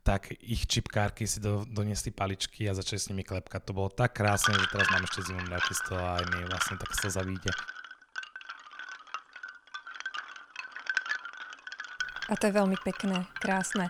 tak 0.05 0.29
ich 0.45 0.69
čipkárky 0.69 1.25
si 1.25 1.41
do, 1.41 1.65
doniesli 1.65 2.13
paličky 2.13 2.69
a 2.69 2.77
začali 2.77 3.01
s 3.01 3.09
nimi 3.09 3.25
klepkať. 3.25 3.65
To 3.65 3.73
bolo 3.73 3.89
tak 3.89 4.13
krásne, 4.13 4.53
že 4.53 4.69
teraz 4.69 4.85
mám 4.93 5.09
ešte 5.09 5.25
zimu 5.25 5.41
mraky 5.41 5.73
z 5.73 5.81
toho 5.89 6.05
a 6.05 6.21
aj 6.21 6.25
mi 6.29 6.39
vlastne 6.45 6.77
tak 6.77 6.91
sa 6.93 7.09
zavíde. 7.09 7.51
A 12.29 12.37
to 12.37 12.45
je 12.45 12.53
veľmi 12.53 12.77
pekné, 12.85 13.25
krásne. 13.41 13.89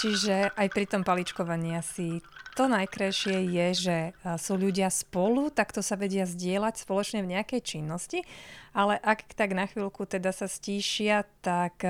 Čiže 0.00 0.56
aj 0.56 0.68
pri 0.72 0.88
tom 0.88 1.04
paličkovaní 1.04 1.76
asi 1.76 2.24
to 2.54 2.70
najkrajšie 2.70 3.50
je, 3.50 3.66
že 3.74 3.98
sú 4.38 4.54
ľudia 4.54 4.88
spolu, 4.88 5.50
takto 5.50 5.82
sa 5.82 5.98
vedia 5.98 6.22
zdieľať 6.24 6.86
spoločne 6.86 7.20
v 7.26 7.34
nejakej 7.34 7.60
činnosti, 7.60 8.22
ale 8.70 8.96
ak 9.02 9.34
tak 9.34 9.52
na 9.58 9.66
chvíľku 9.66 10.06
teda 10.06 10.30
sa 10.30 10.46
stíšia, 10.46 11.26
tak 11.42 11.82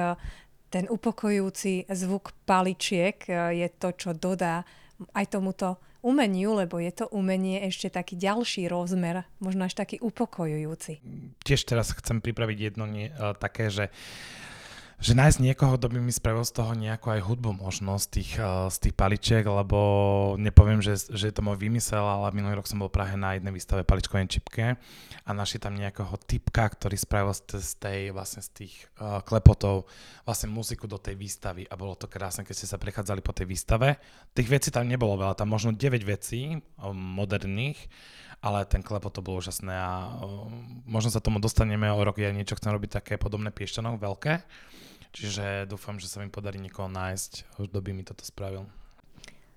ten 0.72 0.84
upokojujúci 0.90 1.86
zvuk 1.92 2.32
paličiek 2.48 3.20
je 3.28 3.68
to, 3.78 3.94
čo 3.94 4.10
dodá 4.16 4.66
aj 5.14 5.30
tomuto 5.30 5.78
umeniu, 6.04 6.52
lebo 6.52 6.76
je 6.76 6.92
to 6.92 7.08
umenie 7.12 7.64
ešte 7.64 7.88
taký 7.88 8.16
ďalší 8.20 8.68
rozmer, 8.68 9.24
možno 9.40 9.64
až 9.64 9.72
taký 9.72 9.96
upokojujúci. 10.04 11.00
Tiež 11.46 11.64
teraz 11.64 11.96
chcem 11.96 12.20
pripraviť 12.20 12.58
jedno 12.60 12.84
nie, 12.84 13.08
také, 13.40 13.72
že 13.72 13.88
že 15.02 15.18
nájsť 15.18 15.38
niekoho, 15.42 15.74
kto 15.74 15.90
by 15.90 15.98
mi 15.98 16.14
spravil 16.14 16.46
z 16.46 16.54
toho 16.54 16.72
nejakú 16.72 17.10
aj 17.10 17.26
hudbu 17.26 17.50
možno 17.56 17.98
z 17.98 18.20
tých, 18.20 18.30
uh, 18.38 18.70
z 18.70 18.88
tých 18.88 18.94
paličiek, 18.94 19.44
lebo 19.44 19.78
nepoviem, 20.38 20.78
že, 20.80 20.96
že 21.10 21.30
je 21.30 21.34
to 21.34 21.42
môj 21.42 21.58
vymysel, 21.58 22.02
ale 22.02 22.30
minulý 22.34 22.58
rok 22.58 22.70
som 22.70 22.80
bol 22.80 22.88
v 22.88 22.96
Prahe 23.02 23.14
na 23.18 23.34
jednej 23.34 23.52
výstave 23.52 23.82
paličkovej 23.82 24.30
čipke 24.30 24.78
a 25.24 25.30
našli 25.34 25.58
tam 25.58 25.74
nejakého 25.74 26.14
typka, 26.24 26.70
ktorý 26.70 26.96
spravil 26.96 27.34
z, 27.34 27.42
z 27.58 27.72
tej, 27.78 28.00
vlastne 28.14 28.40
z 28.40 28.50
tých 28.64 28.74
uh, 29.02 29.20
klepotov 29.26 29.90
vlastne 30.22 30.48
muziku 30.48 30.86
do 30.86 30.96
tej 30.96 31.18
výstavy 31.18 31.66
a 31.68 31.74
bolo 31.74 31.98
to 31.98 32.06
krásne, 32.06 32.46
keď 32.46 32.54
ste 32.54 32.70
sa 32.70 32.78
prechádzali 32.80 33.20
po 33.20 33.34
tej 33.34 33.50
výstave. 33.50 34.00
Tých 34.32 34.48
vecí 34.48 34.68
tam 34.70 34.86
nebolo 34.86 35.18
veľa, 35.20 35.36
tam 35.36 35.50
možno 35.50 35.74
9 35.74 36.00
vecí 36.06 36.58
um, 36.80 36.94
moderných, 36.94 37.78
ale 38.44 38.68
ten 38.68 38.84
klepot 38.84 39.08
to 39.08 39.24
bolo 39.24 39.40
úžasné 39.40 39.72
a 39.72 40.20
um, 40.20 40.52
možno 40.84 41.08
sa 41.08 41.24
tomu 41.24 41.40
dostaneme 41.40 41.88
o 41.88 42.04
rok, 42.04 42.20
ja 42.20 42.28
niečo 42.28 42.60
chcem 42.60 42.76
robiť 42.76 43.00
také 43.00 43.16
podobné 43.16 43.48
piešťanok, 43.48 43.96
veľké 43.96 44.32
Čiže 45.14 45.70
dúfam, 45.70 46.02
že 46.02 46.10
sa 46.10 46.18
mi 46.18 46.26
podarí 46.26 46.58
niekoho 46.58 46.90
nájsť, 46.90 47.46
kto 47.54 47.78
by 47.78 47.90
mi 47.94 48.02
toto 48.02 48.26
spravil. 48.26 48.66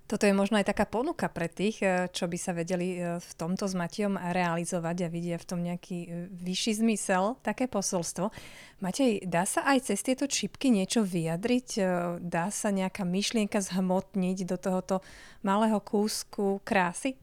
Toto 0.08 0.24
je 0.24 0.32
možno 0.32 0.56
aj 0.56 0.72
taká 0.72 0.88
ponuka 0.88 1.28
pre 1.28 1.52
tých, 1.52 1.84
eh, 1.84 2.08
čo 2.08 2.32
by 2.32 2.38
sa 2.40 2.56
vedeli 2.56 2.96
eh, 2.96 3.20
v 3.20 3.32
tomto 3.36 3.68
s 3.68 3.76
Matejom 3.76 4.16
realizovať 4.16 5.04
a 5.04 5.12
vidia 5.12 5.36
v 5.36 5.48
tom 5.50 5.60
nejaký 5.60 5.98
eh, 6.08 6.10
vyšší 6.32 6.80
zmysel, 6.80 7.36
také 7.44 7.68
posolstvo. 7.68 8.32
Matej, 8.80 9.28
dá 9.28 9.44
sa 9.44 9.68
aj 9.68 9.92
cez 9.92 10.00
tieto 10.08 10.24
čipky 10.30 10.72
niečo 10.72 11.04
vyjadriť? 11.04 11.82
Dá 12.24 12.48
sa 12.54 12.70
nejaká 12.72 13.04
myšlienka 13.04 13.60
zhmotniť 13.60 14.48
do 14.48 14.56
tohoto 14.56 15.04
malého 15.44 15.82
kúsku 15.84 16.64
krásy? 16.64 17.20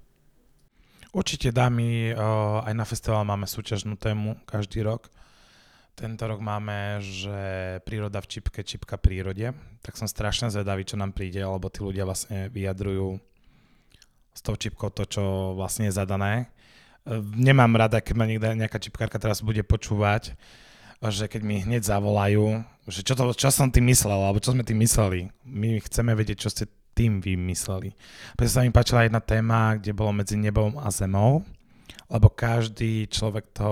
Určite 1.14 1.54
dá 1.54 1.70
mi, 1.70 2.10
aj 2.10 2.74
na 2.74 2.82
festival 2.82 3.22
máme 3.22 3.46
súťažnú 3.46 3.94
tému 3.94 4.34
každý 4.44 4.82
rok 4.82 5.06
tento 5.94 6.26
rok 6.26 6.42
máme, 6.42 6.98
že 6.98 7.38
príroda 7.86 8.18
v 8.18 8.26
čipke, 8.26 8.66
čipka 8.66 8.98
prírode. 8.98 9.54
Tak 9.78 9.94
som 9.94 10.10
strašne 10.10 10.50
zvedavý, 10.50 10.82
čo 10.82 10.98
nám 10.98 11.14
príde, 11.14 11.38
lebo 11.38 11.70
tí 11.70 11.86
ľudia 11.86 12.02
vlastne 12.02 12.50
vyjadrujú 12.50 13.22
s 14.34 14.40
tou 14.42 14.58
čipkou 14.58 14.90
to, 14.90 15.06
čo 15.06 15.22
vlastne 15.54 15.86
je 15.86 15.94
zadané. 15.94 16.50
Nemám 17.38 17.78
rada, 17.78 18.02
keď 18.02 18.14
ma 18.18 18.26
niekde 18.26 18.58
nejaká 18.58 18.82
čipkárka 18.82 19.22
teraz 19.22 19.38
bude 19.38 19.62
počúvať, 19.62 20.34
že 20.98 21.30
keď 21.30 21.40
mi 21.46 21.62
hneď 21.62 21.86
zavolajú, 21.86 22.66
že 22.90 23.06
čo, 23.06 23.14
to, 23.14 23.30
čo 23.30 23.54
som 23.54 23.70
tým 23.70 23.86
myslel, 23.94 24.18
alebo 24.18 24.42
čo 24.42 24.50
sme 24.50 24.66
tým 24.66 24.82
mysleli. 24.82 25.30
My 25.46 25.78
chceme 25.78 26.10
vedieť, 26.18 26.42
čo 26.42 26.50
ste 26.50 26.66
tým 26.94 27.18
vymysleli. 27.18 27.92
Preto 28.38 28.50
sa 28.54 28.62
mi 28.62 28.70
páčila 28.70 29.04
jedna 29.04 29.18
téma, 29.18 29.76
kde 29.76 29.90
bolo 29.90 30.14
medzi 30.14 30.38
nebom 30.38 30.78
a 30.78 30.88
zemou, 30.94 31.42
lebo 32.06 32.30
každý 32.30 33.10
človek 33.10 33.50
to 33.50 33.68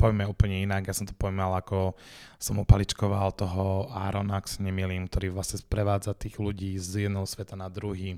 pojme 0.00 0.24
úplne 0.24 0.64
inak. 0.64 0.88
Ja 0.88 0.96
som 0.96 1.04
to 1.04 1.12
pojmal 1.12 1.52
ako 1.60 1.92
som 2.40 2.56
opaličkoval 2.56 3.36
toho 3.36 3.92
Arona, 3.92 4.40
ak 4.40 4.48
sa 4.48 4.64
nemýlim, 4.64 5.04
ktorý 5.04 5.28
vlastne 5.28 5.60
sprevádza 5.60 6.16
tých 6.16 6.40
ľudí 6.40 6.80
z 6.80 7.04
jedného 7.04 7.28
sveta 7.28 7.52
na 7.52 7.68
druhý. 7.68 8.16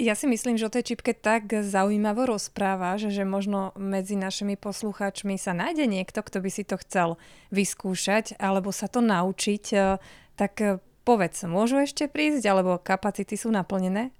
Ja 0.00 0.16
si 0.16 0.24
myslím, 0.24 0.56
že 0.56 0.64
o 0.64 0.72
tej 0.72 0.96
čipke 0.96 1.12
tak 1.12 1.52
zaujímavo 1.52 2.24
rozprávaš, 2.24 3.12
že 3.12 3.28
možno 3.28 3.76
medzi 3.76 4.16
našimi 4.16 4.56
poslucháčmi 4.56 5.36
sa 5.36 5.52
nájde 5.52 5.84
niekto, 5.84 6.24
kto 6.24 6.40
by 6.40 6.48
si 6.48 6.64
to 6.64 6.80
chcel 6.80 7.20
vyskúšať 7.52 8.40
alebo 8.40 8.72
sa 8.72 8.88
to 8.88 9.04
naučiť. 9.04 9.64
Tak 10.40 10.80
povedz, 11.10 11.42
môžu 11.42 11.82
ešte 11.82 12.06
prísť 12.06 12.46
alebo 12.46 12.78
kapacity 12.78 13.34
sú 13.34 13.50
naplnené? 13.50 14.14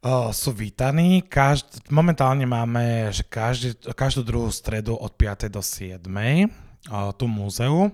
Uh, 0.00 0.30
sú 0.30 0.54
vítaní. 0.54 1.26
Každ- 1.26 1.90
momentálne 1.90 2.46
máme, 2.46 3.10
že 3.10 3.26
každý, 3.26 3.74
každú 3.92 4.22
druhú 4.22 4.48
stredu 4.48 4.94
od 4.94 5.10
5. 5.12 5.50
do 5.50 5.58
7. 5.58 5.98
Uh, 6.00 7.10
tu 7.18 7.26
múzeu. 7.26 7.90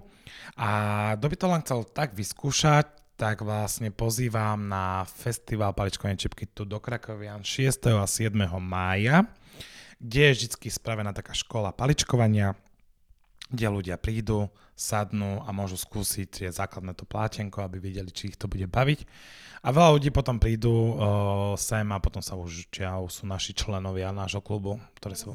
A 0.54 0.68
kto 1.16 1.26
by 1.26 1.36
to 1.40 1.46
len 1.48 1.60
chcel 1.64 1.80
tak 1.88 2.12
vyskúšať, 2.12 2.86
tak 3.16 3.40
vlastne 3.40 3.88
pozývam 3.88 4.68
na 4.68 5.08
festival 5.08 5.72
paličkovej 5.72 6.28
čipky 6.28 6.44
tu 6.46 6.68
do 6.68 6.76
Krakovian 6.76 7.40
6. 7.40 7.88
a 7.96 8.04
7. 8.04 8.36
mája, 8.60 9.24
kde 9.96 10.30
je 10.30 10.44
vždy 10.44 10.68
spravená 10.68 11.16
taká 11.16 11.32
škola 11.32 11.72
paličkovania, 11.72 12.52
kde 13.48 13.66
ľudia 13.72 13.96
prídu, 13.96 14.52
sadnú 14.76 15.40
a 15.42 15.50
môžu 15.56 15.80
skúsiť 15.80 16.28
tie 16.28 16.48
základné 16.52 16.92
to 16.92 17.08
plátenko, 17.08 17.64
aby 17.64 17.80
videli, 17.80 18.12
či 18.12 18.30
ich 18.30 18.36
to 18.36 18.44
bude 18.44 18.68
baviť. 18.68 19.08
A 19.64 19.72
veľa 19.72 19.96
ľudí 19.98 20.12
potom 20.12 20.36
prídu 20.36 20.70
uh, 20.70 20.94
sem 21.56 21.88
a 21.90 21.98
potom 21.98 22.20
sa 22.20 22.36
už 22.36 22.68
učia, 22.70 22.94
sú 23.08 23.24
naši 23.24 23.56
členovia 23.56 24.12
nášho 24.12 24.44
klubu, 24.44 24.78
ktoré 25.00 25.16
sú... 25.16 25.34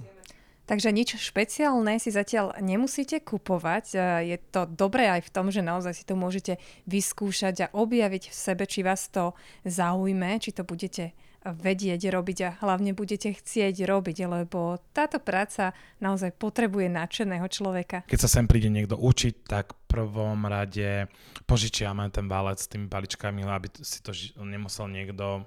Takže 0.70 0.94
nič 0.94 1.20
špeciálne 1.20 2.00
si 2.00 2.16
zatiaľ 2.16 2.56
nemusíte 2.64 3.20
kupovať. 3.20 3.86
Je 4.24 4.38
to 4.40 4.64
dobré 4.70 5.12
aj 5.12 5.28
v 5.28 5.34
tom, 5.34 5.52
že 5.52 5.60
naozaj 5.60 5.92
si 6.00 6.08
to 6.08 6.16
môžete 6.16 6.64
vyskúšať 6.88 7.68
a 7.68 7.72
objaviť 7.76 8.32
v 8.32 8.36
sebe, 8.36 8.64
či 8.64 8.80
vás 8.80 9.12
to 9.12 9.36
zaujme, 9.68 10.40
či 10.40 10.56
to 10.56 10.64
budete 10.64 11.12
vedieť 11.42 12.14
robiť 12.14 12.38
a 12.46 12.50
hlavne 12.62 12.94
budete 12.94 13.34
chcieť 13.34 13.82
robiť, 13.86 14.18
lebo 14.30 14.78
táto 14.94 15.18
práca 15.18 15.74
naozaj 15.98 16.38
potrebuje 16.38 16.88
nadšeného 16.94 17.48
človeka. 17.50 18.06
Keď 18.06 18.20
sa 18.22 18.30
sem 18.30 18.46
príde 18.46 18.70
niekto 18.70 18.94
učiť, 18.94 19.50
tak 19.50 19.74
prvom 19.92 20.48
rade 20.48 21.12
požičiame 21.44 22.08
ten 22.14 22.32
válec 22.32 22.64
s 22.64 22.72
tými 22.72 22.88
paličkami, 22.88 23.44
aby 23.44 23.68
si 23.84 24.00
to 24.00 24.16
nemusel 24.40 24.88
niekto 24.88 25.44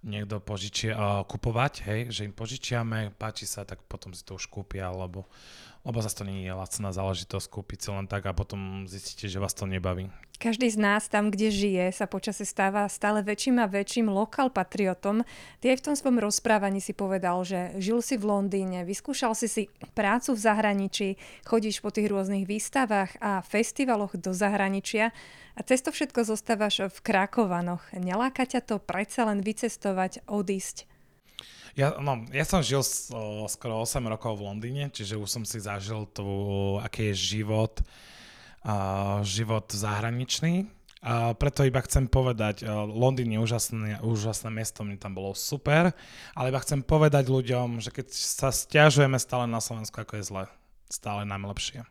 niekto 0.00 0.40
požičia, 0.40 0.96
uh, 0.96 1.20
kupovať, 1.28 1.84
hej, 1.84 2.00
že 2.08 2.24
im 2.24 2.32
požičiame, 2.32 3.12
páči 3.20 3.44
sa, 3.44 3.68
tak 3.68 3.84
potom 3.84 4.16
si 4.16 4.24
to 4.24 4.40
už 4.40 4.48
kúpia, 4.48 4.88
lebo, 4.88 5.28
lebo 5.84 5.98
zase 6.04 6.20
to 6.20 6.24
nie 6.28 6.44
je 6.44 6.52
lacná 6.52 6.92
záležitosť 6.92 7.46
kúpiť 7.48 7.78
si 7.80 7.88
len 7.88 8.04
tak 8.04 8.28
a 8.28 8.36
potom 8.36 8.84
zistíte, 8.84 9.32
že 9.32 9.40
vás 9.40 9.56
to 9.56 9.64
nebaví. 9.64 10.12
Každý 10.40 10.72
z 10.72 10.80
nás 10.80 11.04
tam, 11.04 11.28
kde 11.28 11.52
žije, 11.52 11.92
sa 11.92 12.08
počase 12.08 12.48
stáva 12.48 12.88
stále 12.88 13.20
väčším 13.20 13.60
a 13.60 13.68
väčším 13.68 14.08
lokal 14.08 14.48
patriotom. 14.48 15.20
Ty 15.60 15.76
aj 15.76 15.84
v 15.84 15.84
tom 15.84 15.94
svojom 16.00 16.16
rozprávaní 16.16 16.80
si 16.80 16.96
povedal, 16.96 17.44
že 17.44 17.76
žil 17.76 18.00
si 18.00 18.16
v 18.16 18.24
Londýne, 18.24 18.88
vyskúšal 18.88 19.36
si 19.36 19.52
si 19.52 19.62
prácu 19.92 20.32
v 20.32 20.40
zahraničí, 20.40 21.08
chodíš 21.44 21.84
po 21.84 21.92
tých 21.92 22.08
rôznych 22.08 22.48
výstavách 22.48 23.20
a 23.20 23.44
festivaloch 23.44 24.16
do 24.16 24.32
zahraničia 24.32 25.12
a 25.56 25.60
cez 25.60 25.84
to 25.84 25.92
všetko 25.92 26.24
zostávaš 26.24 26.88
v 26.88 26.98
Krakovanoch. 27.04 27.84
Neláka 27.92 28.48
ťa 28.48 28.64
to 28.64 28.80
predsa 28.80 29.28
len 29.28 29.44
vycestovať, 29.44 30.24
odísť? 30.24 30.88
Ja, 31.78 31.98
no, 32.02 32.26
ja 32.34 32.42
som 32.42 32.64
žil 32.64 32.82
o, 32.82 33.46
skoro 33.46 33.82
8 33.82 34.02
rokov 34.10 34.38
v 34.38 34.46
Londýne, 34.50 34.84
čiže 34.90 35.14
už 35.14 35.28
som 35.30 35.42
si 35.46 35.62
zažil 35.62 36.06
tu, 36.10 36.26
aký 36.82 37.14
je 37.14 37.38
život 37.38 37.78
uh, 37.80 39.20
život 39.24 39.72
zahraničný. 39.72 40.68
A 41.00 41.32
preto 41.32 41.64
iba 41.64 41.80
chcem 41.80 42.04
povedať, 42.04 42.60
Londýn 42.68 43.32
je 43.32 43.40
úžasné, 43.40 44.04
úžasné 44.04 44.52
miesto, 44.52 44.84
mne 44.84 45.00
tam 45.00 45.16
bolo 45.16 45.32
super, 45.32 45.96
ale 46.36 46.52
iba 46.52 46.60
chcem 46.60 46.84
povedať 46.84 47.24
ľuďom, 47.24 47.80
že 47.80 47.88
keď 47.88 48.12
sa 48.12 48.52
stiažujeme 48.52 49.16
stále 49.16 49.48
na 49.48 49.64
Slovensku, 49.64 49.96
ako 49.96 50.20
je 50.20 50.28
zle, 50.28 50.44
stále 50.92 51.24
najlepšie. 51.24 51.88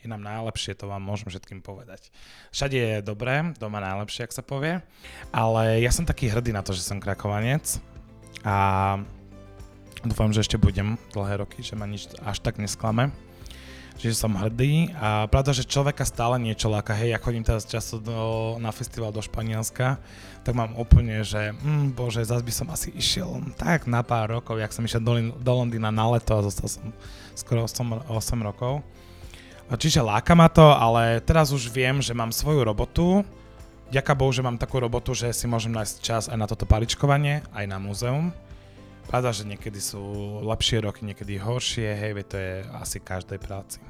je 0.00 0.08
nám 0.08 0.24
najlepšie, 0.24 0.72
to 0.72 0.88
vám 0.88 1.04
môžem 1.04 1.28
všetkým 1.28 1.60
povedať. 1.60 2.08
Všade 2.48 2.80
je 2.80 3.04
dobré, 3.04 3.52
doma 3.60 3.76
najlepšie, 3.84 4.24
ak 4.24 4.32
sa 4.32 4.40
povie, 4.40 4.80
ale 5.36 5.84
ja 5.84 5.92
som 5.92 6.08
taký 6.08 6.32
hrdý 6.32 6.56
na 6.56 6.64
to, 6.64 6.72
že 6.72 6.80
som 6.80 6.96
krakovanec 6.96 7.76
a 8.44 8.56
dúfam, 10.04 10.32
že 10.32 10.44
ešte 10.44 10.56
budem 10.56 10.96
dlhé 11.12 11.44
roky, 11.44 11.60
že 11.60 11.76
ma 11.76 11.84
nič 11.84 12.08
až 12.24 12.40
tak 12.40 12.56
nesklame. 12.56 13.12
Čiže 14.00 14.16
som 14.16 14.32
hrdý 14.32 14.96
a 14.96 15.28
pravda, 15.28 15.52
že 15.52 15.68
človeka 15.68 16.08
stále 16.08 16.40
niečo 16.40 16.72
láka. 16.72 16.96
Hej, 16.96 17.12
ja 17.12 17.20
chodím 17.20 17.44
teraz 17.44 17.68
často 17.68 18.00
do, 18.00 18.56
na 18.56 18.72
festival 18.72 19.12
do 19.12 19.20
Španielska, 19.20 20.00
tak 20.40 20.56
mám 20.56 20.72
úplne, 20.80 21.20
že 21.20 21.52
mm, 21.52 21.92
bože, 21.92 22.24
zase 22.24 22.40
by 22.40 22.48
som 22.48 22.72
asi 22.72 22.96
išiel 22.96 23.44
tak 23.60 23.84
na 23.84 24.00
pár 24.00 24.40
rokov, 24.40 24.56
jak 24.56 24.72
som 24.72 24.88
išiel 24.88 25.04
do, 25.04 25.36
do 25.36 25.52
Londýna 25.52 25.92
na 25.92 26.16
leto 26.16 26.32
a 26.32 26.40
zostal 26.40 26.72
som 26.72 26.88
skoro 27.36 27.68
8, 27.68 28.08
8 28.08 28.40
rokov. 28.40 28.80
Čiže 29.68 30.00
láka 30.00 30.32
ma 30.32 30.48
to, 30.48 30.64
ale 30.64 31.20
teraz 31.20 31.52
už 31.52 31.68
viem, 31.68 32.00
že 32.00 32.16
mám 32.16 32.32
svoju 32.32 32.64
robotu. 32.64 33.20
Ďaká 33.90 34.14
Bohu, 34.14 34.30
že 34.30 34.46
mám 34.46 34.54
takú 34.54 34.78
robotu, 34.78 35.18
že 35.18 35.34
si 35.34 35.50
môžem 35.50 35.74
nájsť 35.74 35.94
čas 35.98 36.22
aj 36.30 36.38
na 36.38 36.46
toto 36.46 36.62
paličkovanie, 36.62 37.42
aj 37.50 37.66
na 37.66 37.82
múzeum. 37.82 38.30
Pravda, 39.10 39.34
že 39.34 39.42
niekedy 39.42 39.82
sú 39.82 39.98
lepšie 40.46 40.86
roky, 40.86 41.02
niekedy 41.02 41.42
horšie, 41.42 41.98
hej, 41.98 42.14
to 42.22 42.38
je 42.38 42.62
asi 42.78 43.02
každej 43.02 43.42
práci. 43.42 43.82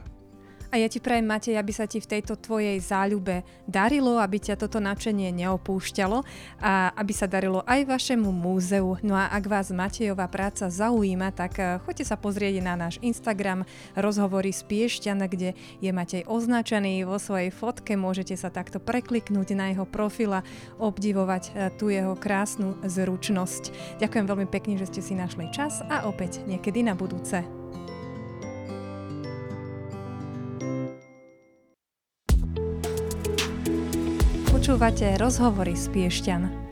A 0.71 0.79
ja 0.79 0.87
ti 0.87 1.03
prajem, 1.03 1.27
Matej, 1.27 1.59
aby 1.59 1.75
sa 1.75 1.91
ti 1.91 1.99
v 1.99 2.07
tejto 2.07 2.39
tvojej 2.39 2.79
záľube 2.79 3.43
darilo, 3.67 4.23
aby 4.23 4.39
ťa 4.39 4.55
toto 4.55 4.79
nadšenie 4.79 5.35
neopúšťalo 5.35 6.23
a 6.63 6.95
aby 6.95 7.11
sa 7.11 7.27
darilo 7.27 7.67
aj 7.67 7.91
vašemu 7.91 8.31
múzeu. 8.31 8.95
No 9.03 9.19
a 9.19 9.27
ak 9.35 9.51
vás 9.51 9.75
Matejová 9.75 10.31
práca 10.31 10.71
zaujíma, 10.71 11.35
tak 11.35 11.59
eh, 11.59 11.83
choďte 11.83 12.07
sa 12.07 12.15
pozrieť 12.15 12.63
na 12.63 12.79
náš 12.79 13.03
Instagram 13.03 13.67
rozhovory 13.99 14.55
z 14.55 14.63
Piešťan, 14.63 15.27
kde 15.27 15.59
je 15.83 15.91
Matej 15.91 16.23
označený 16.31 17.03
vo 17.03 17.19
svojej 17.19 17.51
fotke. 17.51 17.99
Môžete 17.99 18.39
sa 18.39 18.55
takto 18.55 18.79
prekliknúť 18.79 19.59
na 19.59 19.75
jeho 19.75 19.91
profil 19.91 20.39
a 20.39 20.47
obdivovať 20.79 21.43
eh, 21.51 21.75
tú 21.75 21.91
jeho 21.91 22.15
krásnu 22.15 22.79
zručnosť. 22.87 23.99
Ďakujem 23.99 24.23
veľmi 24.23 24.47
pekne, 24.47 24.79
že 24.79 24.87
ste 24.87 25.03
si 25.03 25.19
našli 25.19 25.51
čas 25.51 25.83
a 25.91 26.07
opäť 26.07 26.47
niekedy 26.47 26.87
na 26.87 26.95
budúce. 26.95 27.43
Počúvate 34.71 35.19
rozhovory 35.19 35.75
z 35.75 35.91
Piešťan. 35.91 36.70